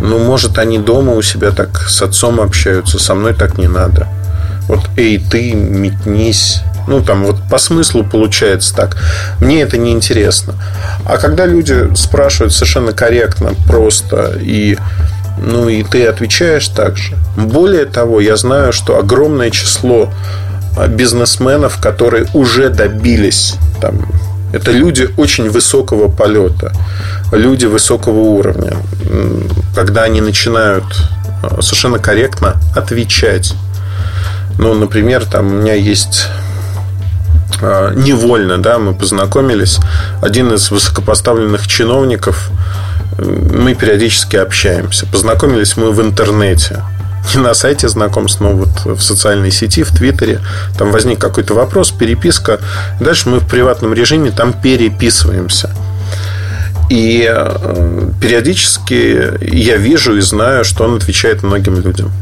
Ну, 0.00 0.18
может, 0.18 0.58
они 0.58 0.78
дома 0.78 1.12
у 1.12 1.22
себя 1.22 1.52
так 1.52 1.88
с 1.88 2.02
отцом 2.02 2.40
общаются, 2.40 2.98
со 2.98 3.14
мной 3.14 3.34
так 3.34 3.58
не 3.58 3.68
надо. 3.68 4.08
Вот, 4.68 4.88
эй, 4.96 5.18
ты, 5.18 5.52
метнись. 5.52 6.60
Ну, 6.86 7.02
там 7.02 7.24
вот 7.24 7.36
по 7.50 7.58
смыслу 7.58 8.04
получается 8.04 8.74
так. 8.74 8.96
Мне 9.40 9.62
это 9.62 9.78
не 9.78 9.92
интересно. 9.92 10.54
А 11.06 11.16
когда 11.16 11.46
люди 11.46 11.94
спрашивают 11.94 12.52
совершенно 12.52 12.92
корректно, 12.92 13.52
просто 13.66 14.38
и 14.40 14.76
ну 15.38 15.68
и 15.68 15.82
ты 15.82 16.06
отвечаешь 16.06 16.68
так 16.68 16.96
же. 16.96 17.16
Более 17.36 17.86
того, 17.86 18.20
я 18.20 18.36
знаю, 18.36 18.72
что 18.72 18.98
огромное 18.98 19.50
число 19.50 20.12
а, 20.76 20.86
бизнесменов, 20.86 21.80
которые 21.80 22.26
уже 22.34 22.68
добились 22.68 23.56
там, 23.80 24.06
это 24.52 24.70
люди 24.70 25.08
очень 25.16 25.50
высокого 25.50 26.08
полета, 26.08 26.72
люди 27.32 27.66
высокого 27.66 28.20
уровня. 28.20 28.76
Когда 29.74 30.04
они 30.04 30.20
начинают 30.20 30.84
а, 31.42 31.60
совершенно 31.60 31.98
корректно 31.98 32.54
отвечать. 32.74 33.54
Ну, 34.58 34.74
например, 34.74 35.24
там 35.26 35.46
у 35.46 35.50
меня 35.60 35.74
есть 35.74 36.28
а, 37.60 37.92
невольно, 37.94 38.58
да, 38.58 38.78
мы 38.78 38.94
познакомились. 38.94 39.78
Один 40.22 40.52
из 40.52 40.70
высокопоставленных 40.70 41.66
чиновников, 41.66 42.50
мы 43.18 43.74
периодически 43.74 44.36
общаемся. 44.36 45.06
Познакомились 45.06 45.76
мы 45.76 45.90
в 45.92 46.00
интернете. 46.00 46.82
Не 47.34 47.40
на 47.40 47.54
сайте 47.54 47.88
знакомств, 47.88 48.40
но 48.40 48.50
вот 48.52 48.84
в 48.84 49.00
социальной 49.00 49.50
сети, 49.50 49.82
в 49.82 49.90
Твиттере. 49.90 50.40
Там 50.76 50.92
возник 50.92 51.18
какой-то 51.18 51.54
вопрос, 51.54 51.90
переписка. 51.90 52.60
Дальше 53.00 53.28
мы 53.30 53.38
в 53.38 53.48
приватном 53.48 53.94
режиме 53.94 54.30
там 54.30 54.52
переписываемся. 54.52 55.70
И 56.90 57.26
э, 57.26 58.10
периодически 58.20 59.32
я 59.40 59.76
вижу 59.78 60.16
и 60.18 60.20
знаю, 60.20 60.64
что 60.64 60.84
он 60.84 60.96
отвечает 60.96 61.42
многим 61.42 61.80
людям 61.80 62.12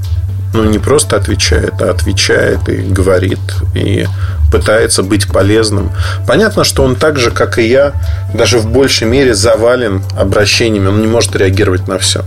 ну, 0.53 0.65
не 0.65 0.79
просто 0.79 1.17
отвечает, 1.17 1.81
а 1.81 1.91
отвечает 1.91 2.69
и 2.69 2.77
говорит, 2.77 3.41
и 3.75 4.07
пытается 4.51 5.03
быть 5.03 5.27
полезным. 5.27 5.91
Понятно, 6.27 6.65
что 6.65 6.83
он 6.85 6.95
так 6.97 7.19
же, 7.19 7.31
как 7.31 7.59
и 7.59 7.67
я, 7.67 7.93
даже 8.35 8.59
в 8.59 8.67
большей 8.67 9.07
мере 9.07 9.35
завален 9.35 10.03
обращениями, 10.17 10.89
он 10.89 11.01
не 11.01 11.07
может 11.07 11.35
реагировать 11.37 11.89
на 11.89 11.99
все. 11.99 12.23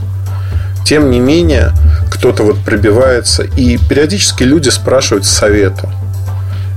Тем 0.85 1.11
не 1.11 1.19
менее, 1.19 1.71
кто-то 2.11 2.43
вот 2.43 2.57
пробивается, 2.63 3.43
и 3.43 3.77
периодически 3.77 4.43
люди 4.43 4.69
спрашивают 4.69 5.25
совета. 5.25 5.89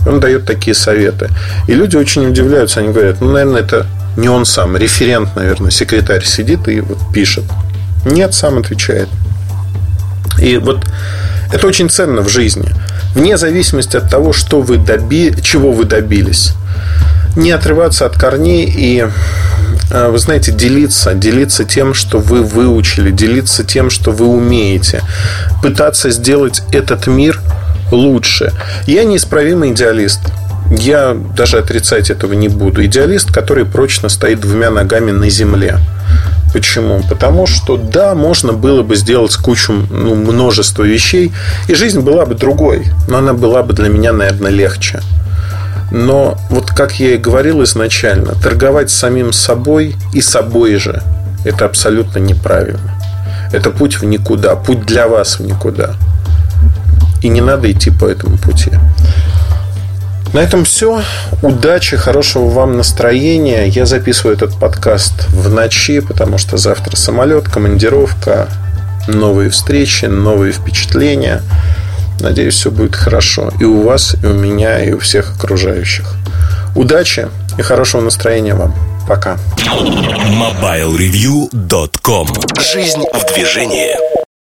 Он 0.06 0.20
дает 0.20 0.46
такие 0.46 0.74
советы. 0.74 1.28
И 1.66 1.74
люди 1.74 1.96
очень 1.96 2.26
удивляются, 2.26 2.80
они 2.80 2.92
говорят, 2.92 3.20
ну, 3.20 3.32
наверное, 3.32 3.60
это 3.60 3.86
не 4.16 4.28
он 4.28 4.44
сам, 4.44 4.76
референт, 4.76 5.36
наверное, 5.36 5.70
секретарь 5.70 6.24
сидит 6.24 6.68
и 6.68 6.80
вот 6.80 6.98
пишет. 7.12 7.44
Нет, 8.04 8.34
сам 8.34 8.58
отвечает. 8.58 9.08
И 10.40 10.56
вот 10.56 10.84
это 11.52 11.66
очень 11.66 11.88
ценно 11.88 12.22
в 12.22 12.28
жизни. 12.28 12.68
Вне 13.14 13.36
зависимости 13.36 13.96
от 13.96 14.10
того, 14.10 14.32
что 14.32 14.60
вы 14.60 14.76
доби... 14.76 15.34
чего 15.42 15.72
вы 15.72 15.84
добились. 15.84 16.52
Не 17.36 17.52
отрываться 17.52 18.06
от 18.06 18.18
корней 18.18 18.64
и, 18.66 19.06
э, 19.90 20.08
вы 20.08 20.18
знаете, 20.18 20.52
делиться. 20.52 21.14
Делиться 21.14 21.64
тем, 21.64 21.94
что 21.94 22.18
вы 22.18 22.42
выучили. 22.42 23.10
Делиться 23.10 23.64
тем, 23.64 23.90
что 23.90 24.10
вы 24.10 24.26
умеете. 24.26 25.02
Пытаться 25.62 26.10
сделать 26.10 26.62
этот 26.72 27.06
мир 27.06 27.40
лучше. 27.90 28.52
Я 28.86 29.04
неисправимый 29.04 29.72
идеалист. 29.72 30.20
Я 30.70 31.14
даже 31.14 31.58
отрицать 31.58 32.10
этого 32.10 32.34
не 32.34 32.48
буду. 32.48 32.84
Идеалист, 32.84 33.32
который 33.32 33.64
прочно 33.64 34.10
стоит 34.10 34.40
двумя 34.40 34.70
ногами 34.70 35.12
на 35.12 35.30
земле. 35.30 35.78
Почему? 36.52 37.02
Потому 37.08 37.46
что, 37.46 37.76
да, 37.76 38.14
можно 38.14 38.52
было 38.52 38.82
бы 38.82 38.96
сделать 38.96 39.36
кучу, 39.36 39.72
ну, 39.90 40.14
множество 40.14 40.82
вещей, 40.82 41.32
и 41.68 41.74
жизнь 41.74 42.00
была 42.00 42.24
бы 42.24 42.34
другой, 42.34 42.86
но 43.08 43.18
она 43.18 43.34
была 43.34 43.62
бы 43.62 43.74
для 43.74 43.88
меня, 43.88 44.12
наверное, 44.12 44.50
легче. 44.50 45.00
Но 45.90 46.38
вот 46.50 46.70
как 46.70 47.00
я 47.00 47.14
и 47.14 47.18
говорил 47.18 47.62
изначально, 47.62 48.34
торговать 48.34 48.90
самим 48.90 49.32
собой 49.32 49.96
и 50.12 50.20
собой 50.20 50.76
же– 50.76 51.02
это 51.44 51.64
абсолютно 51.64 52.18
неправильно. 52.18 52.94
Это 53.52 53.70
путь 53.70 54.00
в 54.00 54.04
никуда, 54.04 54.54
путь 54.56 54.84
для 54.84 55.08
вас 55.08 55.38
в 55.38 55.42
никуда. 55.42 55.94
И 57.22 57.28
не 57.28 57.40
надо 57.40 57.70
идти 57.70 57.90
по 57.90 58.04
этому 58.04 58.36
пути. 58.36 58.70
На 60.32 60.40
этом 60.40 60.64
все. 60.64 61.02
Удачи, 61.42 61.96
хорошего 61.96 62.48
вам 62.48 62.76
настроения. 62.76 63.66
Я 63.66 63.86
записываю 63.86 64.36
этот 64.36 64.58
подкаст 64.58 65.26
в 65.28 65.48
ночи, 65.48 66.00
потому 66.00 66.38
что 66.38 66.58
завтра 66.58 66.96
самолет, 66.96 67.48
командировка, 67.48 68.48
новые 69.06 69.50
встречи, 69.50 70.04
новые 70.04 70.52
впечатления. 70.52 71.42
Надеюсь, 72.20 72.54
все 72.54 72.70
будет 72.70 72.94
хорошо. 72.94 73.50
И 73.58 73.64
у 73.64 73.82
вас, 73.82 74.14
и 74.22 74.26
у 74.26 74.34
меня, 74.34 74.82
и 74.82 74.92
у 74.92 74.98
всех 74.98 75.34
окружающих. 75.36 76.12
Удачи 76.74 77.28
и 77.56 77.62
хорошего 77.62 78.02
настроения 78.02 78.54
вам. 78.54 78.74
Пока. 79.08 79.38
MobileReview.com 79.56 82.28
Жизнь 82.60 83.04
в 83.14 83.34
движении. 83.34 84.07